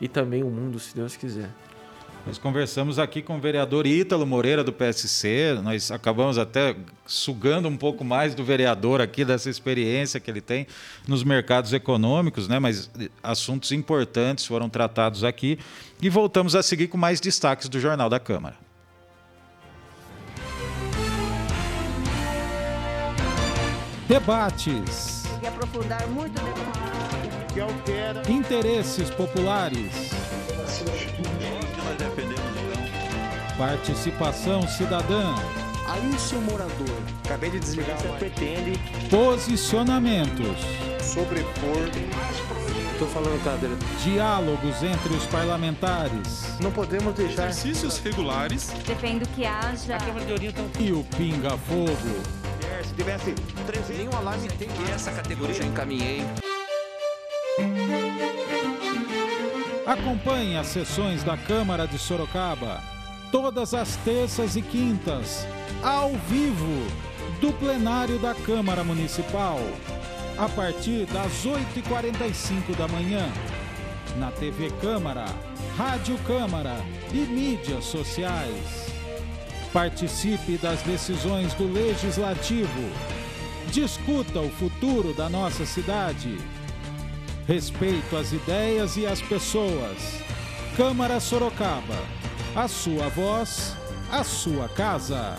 e 0.00 0.08
também 0.08 0.42
o 0.42 0.50
mundo, 0.50 0.78
se 0.78 0.94
Deus 0.94 1.16
quiser. 1.16 1.50
Nós 2.26 2.38
conversamos 2.38 2.98
aqui 2.98 3.22
com 3.22 3.36
o 3.36 3.40
vereador 3.40 3.86
Ítalo 3.86 4.26
Moreira 4.26 4.64
do 4.64 4.72
PSC. 4.72 5.60
Nós 5.62 5.92
acabamos 5.92 6.38
até 6.38 6.74
sugando 7.06 7.68
um 7.68 7.76
pouco 7.76 8.04
mais 8.04 8.34
do 8.34 8.42
vereador 8.42 9.00
aqui 9.00 9.24
dessa 9.24 9.48
experiência 9.48 10.18
que 10.18 10.28
ele 10.28 10.40
tem 10.40 10.66
nos 11.06 11.22
mercados 11.22 11.72
econômicos, 11.72 12.48
né? 12.48 12.58
Mas 12.58 12.90
assuntos 13.22 13.70
importantes 13.70 14.44
foram 14.44 14.68
tratados 14.68 15.22
aqui 15.22 15.56
e 16.02 16.08
voltamos 16.08 16.56
a 16.56 16.64
seguir 16.64 16.88
com 16.88 16.98
mais 16.98 17.20
destaques 17.20 17.68
do 17.68 17.78
Jornal 17.78 18.10
da 18.10 18.18
Câmara. 18.18 18.56
Debates. 24.08 25.24
E 25.40 25.46
aprofundar 25.46 26.08
muito 26.08 26.34
debate 26.34 26.85
que 27.56 27.60
altera 27.62 28.22
interesses 28.28 29.08
populares. 29.08 29.90
Participação 33.56 34.68
cidadã. 34.68 35.34
Aí, 35.88 36.18
seu 36.18 36.38
morador, 36.42 37.00
acabei 37.24 37.48
de 37.48 37.58
desligar. 37.58 37.96
Você 37.96 38.08
pretende 38.18 38.78
Posicionamentos. 39.08 40.58
Sobrepor. 41.00 41.88
Tô 42.98 43.06
falando 43.06 43.42
cadeira. 43.42 43.74
Diálogos 44.04 44.82
entre 44.82 45.14
os 45.14 45.24
parlamentares. 45.24 46.60
Não 46.60 46.70
podemos 46.70 47.14
deixar. 47.14 47.48
Exercícios 47.48 47.98
regulares. 48.00 48.68
Defendo 48.86 49.26
que 49.34 49.46
haja. 49.46 49.96
E 50.78 50.92
o 50.92 51.02
Pinga 51.16 51.56
Fogo. 51.56 51.96
Se 52.84 52.92
tivesse 52.94 53.34
três 53.66 53.88
Nenhum 53.88 54.14
alarme 54.14 54.46
tem 54.48 54.68
E 54.68 54.90
essa 54.90 55.10
categoria 55.10 55.54
já 55.54 55.64
encaminhei. 55.64 56.22
Acompanhe 59.98 60.56
as 60.56 60.66
sessões 60.66 61.24
da 61.24 61.36
Câmara 61.36 61.86
de 61.86 61.98
Sorocaba. 61.98 62.82
Todas 63.32 63.72
as 63.72 63.96
terças 63.96 64.54
e 64.54 64.62
quintas. 64.62 65.46
Ao 65.82 66.10
vivo. 66.28 66.86
Do 67.40 67.52
plenário 67.52 68.18
da 68.18 68.34
Câmara 68.34 68.84
Municipal. 68.84 69.58
A 70.36 70.48
partir 70.48 71.06
das 71.06 71.32
8h45 71.44 72.76
da 72.76 72.86
manhã. 72.88 73.26
Na 74.18 74.30
TV 74.30 74.70
Câmara, 74.80 75.26
Rádio 75.76 76.18
Câmara 76.26 76.76
e 77.12 77.18
mídias 77.18 77.84
sociais. 77.84 78.92
Participe 79.72 80.58
das 80.58 80.82
decisões 80.82 81.54
do 81.54 81.70
Legislativo. 81.72 82.90
Discuta 83.72 84.40
o 84.40 84.50
futuro 84.50 85.12
da 85.14 85.28
nossa 85.28 85.66
cidade. 85.66 86.38
Respeito 87.46 88.16
às 88.16 88.32
ideias 88.32 88.96
e 88.96 89.06
às 89.06 89.22
pessoas. 89.22 90.20
Câmara 90.76 91.20
Sorocaba. 91.20 91.94
A 92.56 92.66
sua 92.66 93.08
voz, 93.08 93.76
a 94.10 94.24
sua 94.24 94.68
casa. 94.68 95.36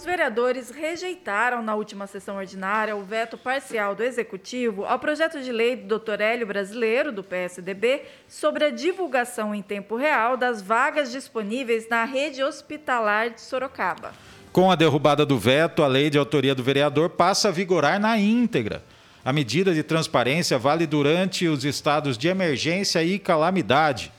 Os 0.00 0.06
vereadores 0.06 0.70
rejeitaram 0.70 1.62
na 1.62 1.74
última 1.74 2.06
sessão 2.06 2.38
ordinária 2.38 2.96
o 2.96 3.04
veto 3.04 3.36
parcial 3.36 3.94
do 3.94 4.02
Executivo 4.02 4.86
ao 4.86 4.98
projeto 4.98 5.42
de 5.42 5.52
lei 5.52 5.76
do 5.76 5.98
Dr. 5.98 6.22
Hélio 6.22 6.46
Brasileiro, 6.46 7.12
do 7.12 7.22
PSDB, 7.22 8.04
sobre 8.26 8.64
a 8.64 8.70
divulgação 8.70 9.54
em 9.54 9.60
tempo 9.60 9.96
real 9.96 10.38
das 10.38 10.62
vagas 10.62 11.12
disponíveis 11.12 11.86
na 11.90 12.06
rede 12.06 12.42
hospitalar 12.42 13.28
de 13.28 13.42
Sorocaba. 13.42 14.14
Com 14.50 14.70
a 14.70 14.74
derrubada 14.74 15.26
do 15.26 15.38
veto, 15.38 15.82
a 15.82 15.86
lei 15.86 16.08
de 16.08 16.16
autoria 16.16 16.54
do 16.54 16.62
vereador 16.62 17.10
passa 17.10 17.48
a 17.48 17.52
vigorar 17.52 18.00
na 18.00 18.16
íntegra. 18.16 18.82
A 19.22 19.34
medida 19.34 19.74
de 19.74 19.82
transparência 19.82 20.58
vale 20.58 20.86
durante 20.86 21.46
os 21.46 21.62
estados 21.62 22.16
de 22.16 22.26
emergência 22.26 23.04
e 23.04 23.18
calamidade. 23.18 24.10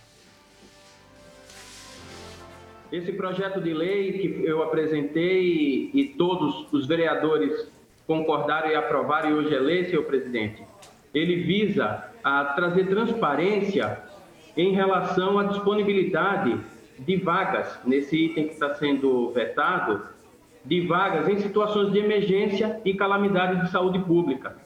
Esse 2.91 3.13
projeto 3.13 3.61
de 3.61 3.73
lei 3.73 4.13
que 4.13 4.43
eu 4.43 4.61
apresentei 4.61 5.89
e 5.93 6.13
todos 6.17 6.67
os 6.73 6.85
vereadores 6.85 7.71
concordaram 8.05 8.69
e 8.69 8.75
aprovaram 8.75 9.29
e 9.29 9.33
hoje 9.33 9.55
é 9.55 9.59
lei, 9.59 9.85
senhor 9.85 10.03
presidente, 10.03 10.61
ele 11.13 11.37
visa 11.37 12.03
a 12.21 12.43
trazer 12.45 12.89
transparência 12.89 13.97
em 14.57 14.73
relação 14.73 15.39
à 15.39 15.45
disponibilidade 15.45 16.59
de 16.99 17.15
vagas, 17.15 17.79
nesse 17.85 18.25
item 18.25 18.47
que 18.47 18.53
está 18.53 18.73
sendo 18.75 19.31
vetado, 19.31 20.05
de 20.65 20.81
vagas 20.85 21.29
em 21.29 21.37
situações 21.39 21.93
de 21.93 21.99
emergência 21.99 22.81
e 22.83 22.93
calamidade 22.93 23.61
de 23.61 23.71
saúde 23.71 23.99
pública. 23.99 24.57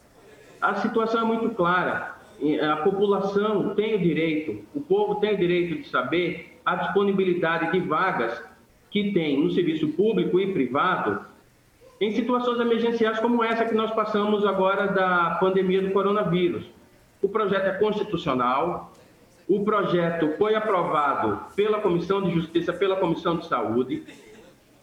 A 0.59 0.73
situação 0.75 1.21
é 1.21 1.25
muito 1.25 1.49
clara. 1.51 2.15
A 2.71 2.77
população 2.77 3.75
tem 3.75 3.93
o 3.93 3.99
direito, 3.99 4.65
o 4.73 4.81
povo 4.81 5.15
tem 5.15 5.35
o 5.35 5.38
direito 5.38 5.75
de 5.75 5.88
saber 5.88 6.54
a 6.65 6.75
disponibilidade 6.75 7.71
de 7.71 7.80
vagas 7.80 8.41
que 8.89 9.12
tem 9.12 9.43
no 9.43 9.51
serviço 9.51 9.89
público 9.89 10.39
e 10.39 10.51
privado 10.51 11.21
em 11.99 12.12
situações 12.12 12.60
emergenciais 12.60 13.19
como 13.19 13.43
essa 13.43 13.65
que 13.65 13.73
nós 13.73 13.91
passamos 13.91 14.45
agora 14.45 14.88
da 14.88 15.38
pandemia 15.39 15.82
do 15.82 15.91
coronavírus. 15.91 16.65
O 17.21 17.30
projeto 17.30 17.67
é 17.67 17.73
constitucional, 17.73 18.93
o 19.47 19.63
projeto 19.63 20.34
foi 20.38 20.56
aprovado 20.56 21.39
pela 21.56 21.80
Comissão 21.80 22.21
de 22.21 22.32
Justiça, 22.32 22.73
pela 22.73 22.95
Comissão 22.95 23.38
de 23.38 23.47
Saúde, 23.47 24.04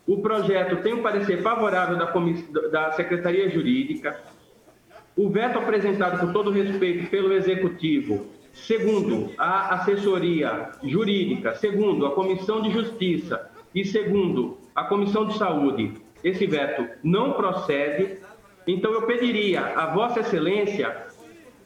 o 0.07 0.21
projeto 0.21 0.83
tem 0.83 0.95
um 0.95 1.03
parecer 1.03 1.43
favorável 1.43 1.97
da, 1.97 2.07
da 2.69 2.93
Secretaria 2.93 3.49
Jurídica, 3.49 4.21
o 5.17 5.29
veto 5.29 5.59
apresentado, 5.59 6.19
com 6.19 6.33
todo 6.33 6.51
respeito, 6.51 7.09
pelo 7.11 7.33
Executivo 7.33 8.27
Segundo, 8.53 9.31
a 9.39 9.75
assessoria 9.75 10.71
jurídica. 10.83 11.55
Segundo, 11.55 12.07
a 12.07 12.13
Comissão 12.13 12.61
de 12.61 12.71
Justiça. 12.71 13.51
E 13.75 13.85
segundo, 13.85 14.59
a 14.75 14.85
Comissão 14.85 15.27
de 15.27 15.39
Saúde. 15.39 15.95
Esse 16.23 16.47
veto 16.47 16.87
não 17.03 17.33
procede. 17.33 18.19
Então, 18.67 18.93
eu 18.93 19.03
pediria 19.03 19.61
a 19.61 19.87
Vossa 19.87 20.21
Excelência, 20.21 21.07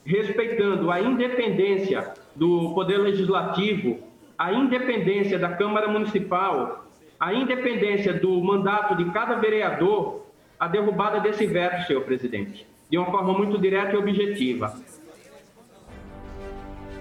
respeitando 0.05 0.91
a 0.91 1.01
independência 1.01 2.15
do 2.35 2.73
Poder 2.75 2.99
Legislativo, 2.99 3.99
a 4.39 4.53
independência 4.53 5.39
da 5.39 5.51
Câmara 5.51 5.89
Municipal, 5.89 6.87
a 7.19 7.35
independência 7.35 8.15
do 8.15 8.41
mandato 8.43 8.95
de 8.95 9.07
cada 9.11 9.35
vereador, 9.37 10.27
a 10.59 10.69
derrubada 10.69 11.21
desse 11.21 11.47
veto, 11.47 11.87
senhor 11.87 12.03
presidente, 12.03 12.67
de 12.91 12.97
uma 12.97 13.11
forma 13.11 13.33
muito 13.33 13.59
direta 13.59 13.95
e 13.95 13.97
objetiva. 13.97 14.75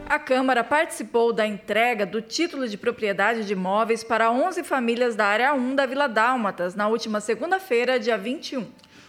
A 0.08 0.20
Câmara 0.20 0.64
participou 0.64 1.34
da 1.34 1.48
entrega 1.48 2.06
do 2.06 2.22
título 2.22 2.68
de 2.70 2.78
propriedade 2.78 3.44
de 3.44 3.54
imóveis 3.54 4.04
para 4.04 4.32
11 4.32 4.64
famílias 4.64 5.16
da 5.16 5.26
área 5.26 5.52
1 5.56 5.74
da 5.74 5.88
Vila 5.88 6.08
Dálmatas 6.08 6.76
na 6.76 6.88
última 6.88 7.20
segunda-feira, 7.20 8.00
dia 8.00 8.16
21. 8.16 8.68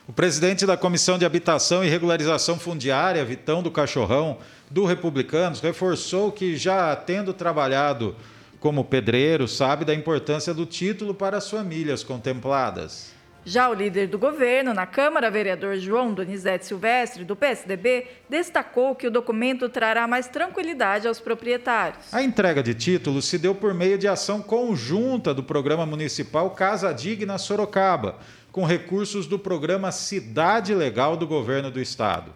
O 0.08 0.12
presidente 0.12 0.64
da 0.64 0.74
Comissão 0.74 1.18
de 1.18 1.26
Habitação 1.26 1.84
e 1.84 1.88
Regularização 1.88 2.58
Fundiária, 2.58 3.22
Vitão 3.26 3.62
do 3.62 3.70
Cachorrão, 3.70 4.38
do 4.70 4.86
Republicanos, 4.86 5.60
reforçou 5.60 6.32
que, 6.32 6.56
já 6.56 6.96
tendo 6.96 7.34
trabalhado 7.34 8.16
como 8.58 8.82
pedreiro, 8.82 9.46
sabe 9.46 9.84
da 9.84 9.94
importância 9.94 10.54
do 10.54 10.64
título 10.64 11.12
para 11.12 11.36
as 11.36 11.50
famílias 11.50 12.02
contempladas. 12.02 13.15
Já 13.48 13.68
o 13.68 13.74
líder 13.74 14.08
do 14.08 14.18
governo 14.18 14.74
na 14.74 14.86
Câmara, 14.86 15.30
vereador 15.30 15.76
João 15.76 16.12
Donizete 16.12 16.66
Silvestre, 16.66 17.24
do 17.24 17.36
PSDB, 17.36 18.08
destacou 18.28 18.92
que 18.92 19.06
o 19.06 19.10
documento 19.10 19.68
trará 19.68 20.04
mais 20.08 20.26
tranquilidade 20.26 21.06
aos 21.06 21.20
proprietários. 21.20 22.12
A 22.12 22.24
entrega 22.24 22.60
de 22.60 22.74
títulos 22.74 23.24
se 23.26 23.38
deu 23.38 23.54
por 23.54 23.72
meio 23.72 23.96
de 23.96 24.08
ação 24.08 24.42
conjunta 24.42 25.32
do 25.32 25.44
Programa 25.44 25.86
Municipal 25.86 26.50
Casa 26.50 26.92
Digna 26.92 27.38
Sorocaba, 27.38 28.18
com 28.50 28.64
recursos 28.64 29.28
do 29.28 29.38
programa 29.38 29.92
Cidade 29.92 30.74
Legal 30.74 31.16
do 31.16 31.24
Governo 31.24 31.70
do 31.70 31.80
Estado. 31.80 32.34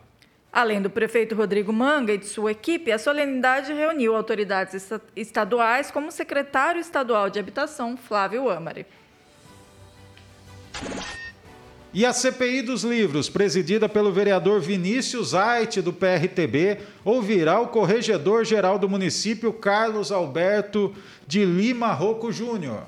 Além 0.52 0.80
do 0.80 0.90
prefeito 0.90 1.34
Rodrigo 1.34 1.72
Manga 1.72 2.12
e 2.12 2.18
de 2.18 2.26
sua 2.26 2.52
equipe, 2.52 2.92
a 2.92 2.98
solenidade 3.00 3.72
reuniu 3.72 4.14
autoridades 4.14 4.88
estaduais 5.16 5.90
como 5.90 6.06
o 6.06 6.12
secretário 6.12 6.80
estadual 6.80 7.28
de 7.28 7.40
Habitação, 7.40 7.96
Flávio 7.96 8.48
Amari. 8.48 8.86
E 11.92 12.06
a 12.06 12.12
CPI 12.12 12.62
dos 12.62 12.84
livros, 12.84 13.28
presidida 13.28 13.88
pelo 13.88 14.12
vereador 14.12 14.60
Vinícius 14.60 15.34
Ait, 15.34 15.82
do 15.82 15.92
PRTB, 15.92 16.78
ouvirá 17.04 17.58
o 17.58 17.66
corregedor-geral 17.66 18.78
do 18.78 18.88
município, 18.88 19.52
Carlos 19.52 20.12
Alberto 20.12 20.94
de 21.26 21.44
Lima 21.44 21.92
Rocco 21.92 22.30
Júnior. 22.30 22.84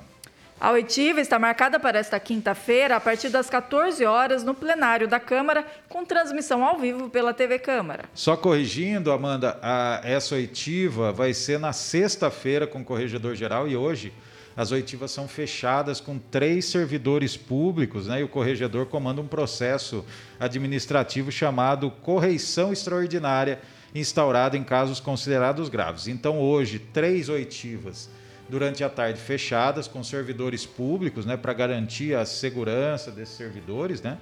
A 0.61 0.71
oitiva 0.71 1.21
está 1.21 1.41
marcada 1.41 1.81
para 1.81 1.99
esta 1.99 2.21
quinta-feira, 2.21 2.95
a 2.95 3.01
partir 3.01 3.29
das 3.29 3.51
14 3.51 4.05
horas, 4.05 4.45
no 4.45 4.55
plenário 4.55 5.09
da 5.09 5.19
Câmara, 5.19 5.67
com 5.89 6.05
transmissão 6.05 6.65
ao 6.65 6.79
vivo 6.79 7.11
pela 7.11 7.35
TV 7.35 7.59
Câmara. 7.59 8.05
Só 8.15 8.37
corrigindo, 8.37 9.11
Amanda, 9.11 9.59
a, 9.61 10.01
essa 10.05 10.37
oitiva 10.37 11.11
vai 11.11 11.35
ser 11.35 11.59
na 11.59 11.73
sexta-feira 11.73 12.69
com 12.69 12.83
o 12.83 12.85
corregedor-geral 12.85 13.67
e 13.67 13.77
hoje 13.77 14.13
as 14.57 14.73
oitivas 14.73 15.11
são 15.11 15.27
fechadas 15.27 16.01
com 16.01 16.19
três 16.19 16.67
servidores 16.67 17.37
públicos, 17.37 18.07
né? 18.07 18.21
E 18.21 18.25
o 18.25 18.29
corregedor 18.29 18.87
comanda 18.87 19.21
um 19.21 19.27
processo 19.27 20.05
administrativo 20.39 21.33
chamado 21.33 21.91
correição 21.91 22.73
extraordinária, 22.73 23.61
instaurado 23.95 24.57
em 24.57 24.65
casos 24.65 25.01
considerados 25.01 25.69
graves. 25.69 26.07
Então, 26.07 26.39
hoje, 26.39 26.79
três 26.79 27.29
oitivas 27.29 28.09
durante 28.49 28.85
a 28.85 28.89
tarde 28.91 29.19
fechadas 29.19 29.89
com 29.89 30.05
servidores 30.05 30.67
públicos, 30.67 31.25
né, 31.25 31.39
para 31.39 31.55
garantir 31.55 32.15
a 32.15 32.27
segurança 32.27 33.11
desses 33.11 33.37
servidores, 33.37 34.03
né? 34.03 34.19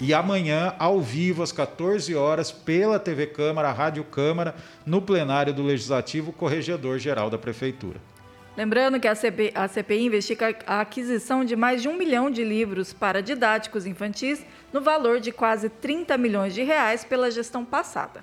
E 0.00 0.14
amanhã, 0.14 0.74
ao 0.78 1.00
vivo, 1.00 1.42
às 1.42 1.52
14 1.52 2.14
horas, 2.14 2.50
pela 2.50 2.98
TV 2.98 3.26
Câmara, 3.26 3.72
Rádio 3.72 4.02
Câmara, 4.04 4.54
no 4.84 5.00
plenário 5.00 5.52
do 5.52 5.62
Legislativo, 5.62 6.30
o 6.30 6.32
Corregedor 6.32 6.98
Geral 6.98 7.30
da 7.30 7.38
Prefeitura. 7.38 8.00
Lembrando 8.56 9.00
que 9.00 9.08
a, 9.08 9.12
a 9.12 9.68
CPI 9.68 10.06
investiga 10.06 10.54
a 10.66 10.80
aquisição 10.80 11.44
de 11.44 11.56
mais 11.56 11.80
de 11.80 11.88
um 11.88 11.96
milhão 11.96 12.30
de 12.30 12.44
livros 12.44 12.92
para 12.92 13.22
didáticos 13.22 13.86
infantis 13.86 14.44
no 14.72 14.80
valor 14.80 15.20
de 15.20 15.32
quase 15.32 15.70
30 15.70 16.18
milhões 16.18 16.52
de 16.52 16.62
reais 16.62 17.02
pela 17.02 17.30
gestão 17.30 17.64
passada. 17.64 18.22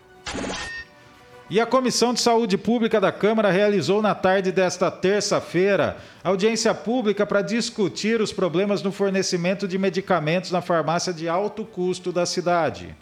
E 1.50 1.60
a 1.60 1.66
Comissão 1.66 2.14
de 2.14 2.22
Saúde 2.22 2.60
Pública 2.60 3.02
da 3.02 3.12
Câmara 3.12 3.50
realizou 3.50 4.04
na 4.04 4.14
tarde 4.14 4.52
desta 4.52 4.92
terça-feira 4.92 5.98
audiência 6.24 6.76
pública 6.76 7.26
para 7.26 7.42
discutir 7.42 8.22
os 8.22 8.32
problemas 8.32 8.84
no 8.84 8.92
fornecimento 8.92 9.68
de 9.68 9.80
medicamentos 9.80 10.52
na 10.52 10.62
farmácia 10.62 11.12
de 11.12 11.28
alto 11.28 11.66
custo 11.66 12.12
da 12.12 12.24
cidade. 12.28 12.96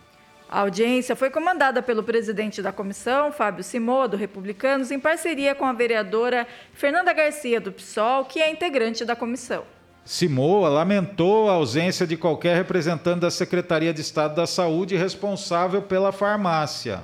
A 0.50 0.62
audiência 0.62 1.14
foi 1.14 1.30
comandada 1.30 1.82
pelo 1.82 2.02
presidente 2.02 2.62
da 2.62 2.72
comissão, 2.72 3.34
Fábio 3.34 3.64
Simô, 3.64 4.08
do 4.08 4.16
Republicanos, 4.16 4.92
em 4.92 5.00
parceria 5.00 5.54
com 5.54 5.66
a 5.66 5.74
vereadora 5.74 6.48
Fernanda 6.74 7.12
Garcia, 7.12 7.60
do 7.60 7.72
PSOL, 7.72 8.24
que 8.24 8.42
é 8.42 8.50
integrante 8.50 9.04
da 9.04 9.14
comissão. 9.14 9.64
Simoa 10.06 10.70
lamentou 10.70 11.50
a 11.50 11.54
ausência 11.56 12.08
de 12.08 12.16
qualquer 12.16 12.56
representante 12.56 13.20
da 13.20 13.30
Secretaria 13.30 13.94
de 13.94 14.00
Estado 14.00 14.36
da 14.36 14.48
Saúde 14.48 14.96
responsável 14.96 15.82
pela 15.82 16.14
farmácia. 16.14 17.04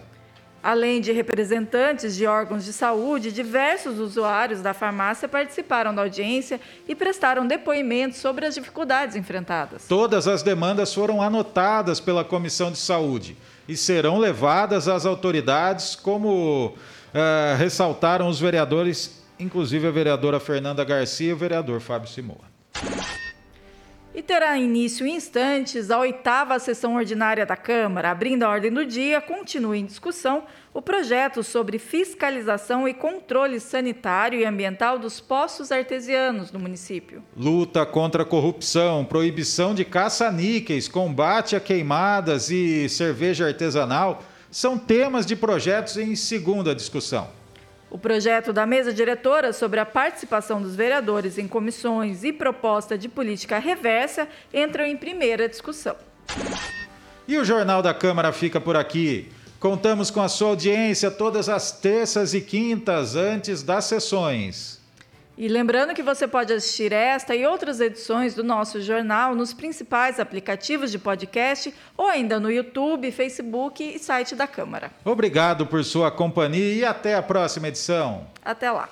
Além 0.63 1.02
de 1.02 1.12
representantes 1.12 2.15
de 2.15 2.26
órgãos 2.26 2.63
de 2.63 2.71
saúde, 2.71 3.34
diversos 3.34 3.99
usuários 3.99 4.62
da 4.62 4.73
farmácia 4.73 5.28
participaram 5.28 5.93
da 5.93 6.04
audiência 6.04 6.58
e 6.88 6.95
prestaram 6.95 7.45
depoimentos 7.45 8.19
sobre 8.19 8.45
as 8.45 8.56
dificuldades 8.56 9.17
enfrentadas. 9.17 9.86
Todas 9.89 10.26
as 10.26 10.41
demandas 10.41 10.93
foram 10.93 11.21
anotadas 11.21 11.99
pela 11.99 12.23
Comissão 12.23 12.71
de 12.71 12.78
Saúde 12.78 13.36
e 13.67 13.76
serão 13.76 14.17
levadas 14.17 14.88
às 14.88 15.06
autoridades, 15.06 15.97
como 15.97 16.67
uh, 16.67 17.58
ressaltaram 17.58 18.30
os 18.30 18.39
vereadores, 18.39 19.21
inclusive 19.38 19.86
a 19.86 19.91
vereadora 19.91 20.39
Fernanda 20.39 20.86
Garcia 20.86 21.32
e 21.32 21.34
o 21.34 21.38
vereador 21.38 21.82
Fábio 21.82 22.08
Simoa. 22.08 22.54
E 24.15 24.21
terá 24.21 24.56
início 24.60 25.08
em 25.08 25.15
instantes 25.15 25.89
a 25.89 25.97
oitava 25.97 26.60
sessão 26.60 26.95
ordinária 26.95 27.47
da 27.47 27.56
Câmara. 27.56 28.12
Abrindo 28.12 28.43
a 28.43 28.49
ordem 28.49 28.71
do 28.71 28.86
dia, 28.86 29.19
continua 29.19 29.76
em 29.76 29.86
discussão 29.86 30.43
o 30.71 30.84
projeto 30.84 31.41
sobre 31.41 31.80
fiscalização 31.80 32.88
e 32.88 32.93
controle 32.93 33.60
sanitário 33.60 34.39
e 34.39 34.45
ambiental 34.45 34.99
dos 34.99 35.19
poços 35.19 35.71
artesianos 35.71 36.52
no 36.52 36.60
município. 36.60 37.23
Luta 37.36 37.88
contra 37.88 38.21
a 38.21 38.26
corrupção, 38.26 39.04
proibição 39.04 39.73
de 39.73 39.84
caça-níqueis, 39.84 40.88
combate 40.88 41.56
a 41.56 41.60
queimadas 41.60 42.52
e 42.52 42.88
cerveja 42.89 43.47
artesanal 43.47 44.21
são 44.52 44.78
temas 44.78 45.26
de 45.26 45.36
projetos 45.36 45.97
em 45.97 46.15
segunda 46.15 46.76
discussão. 46.76 47.28
O 47.93 47.97
projeto 47.99 48.51
da 48.51 48.65
mesa 48.65 48.91
diretora 48.91 49.53
sobre 49.53 49.79
a 49.79 49.86
participação 49.86 50.60
dos 50.60 50.75
vereadores 50.75 51.38
em 51.38 51.47
comissões 51.47 52.23
e 52.23 52.34
proposta 52.34 52.97
de 52.97 53.08
política 53.08 53.60
reversa 53.60 54.27
entram 54.51 54.84
em 54.84 54.97
primeira 54.97 55.47
discussão. 55.47 55.95
E 57.27 57.38
o 57.38 57.45
Jornal 57.45 57.84
da 57.84 57.93
Câmara 57.93 58.32
fica 58.32 58.60
por 58.60 58.75
aqui. 58.75 59.32
Contamos 59.60 60.10
com 60.10 60.21
a 60.21 60.27
sua 60.27 60.49
audiência 60.49 61.12
todas 61.12 61.47
as 61.47 61.71
terças 61.71 62.34
e 62.34 62.41
quintas 62.41 63.15
antes 63.15 63.62
das 63.62 63.86
sessões. 63.86 64.83
E 65.38 65.48
lembrando 65.48 65.93
que 65.93 66.04
você 66.04 66.28
pode 66.28 66.54
assistir 66.54 66.91
esta 66.91 67.36
e 67.36 67.46
outras 67.46 67.80
edições 67.80 68.36
do 68.36 68.43
nosso 68.43 68.82
jornal 68.82 69.36
nos 69.36 69.54
principais 69.54 70.19
aplicativos 70.19 70.91
de 70.91 71.00
podcast 71.00 71.74
ou 71.98 72.08
ainda 72.08 72.39
no 72.39 72.52
YouTube, 72.52 73.12
Facebook 73.12 73.84
e 73.84 73.98
site 73.98 74.36
da 74.36 74.46
Câmara. 74.46 74.91
Obrigado 75.04 75.65
por 75.65 75.84
sua 75.84 76.12
companhia 76.12 76.74
e 76.76 76.86
até 76.86 77.15
a 77.15 77.22
próxima 77.24 77.67
edição. 77.67 78.28
Até 78.46 78.69
lá. 78.69 78.89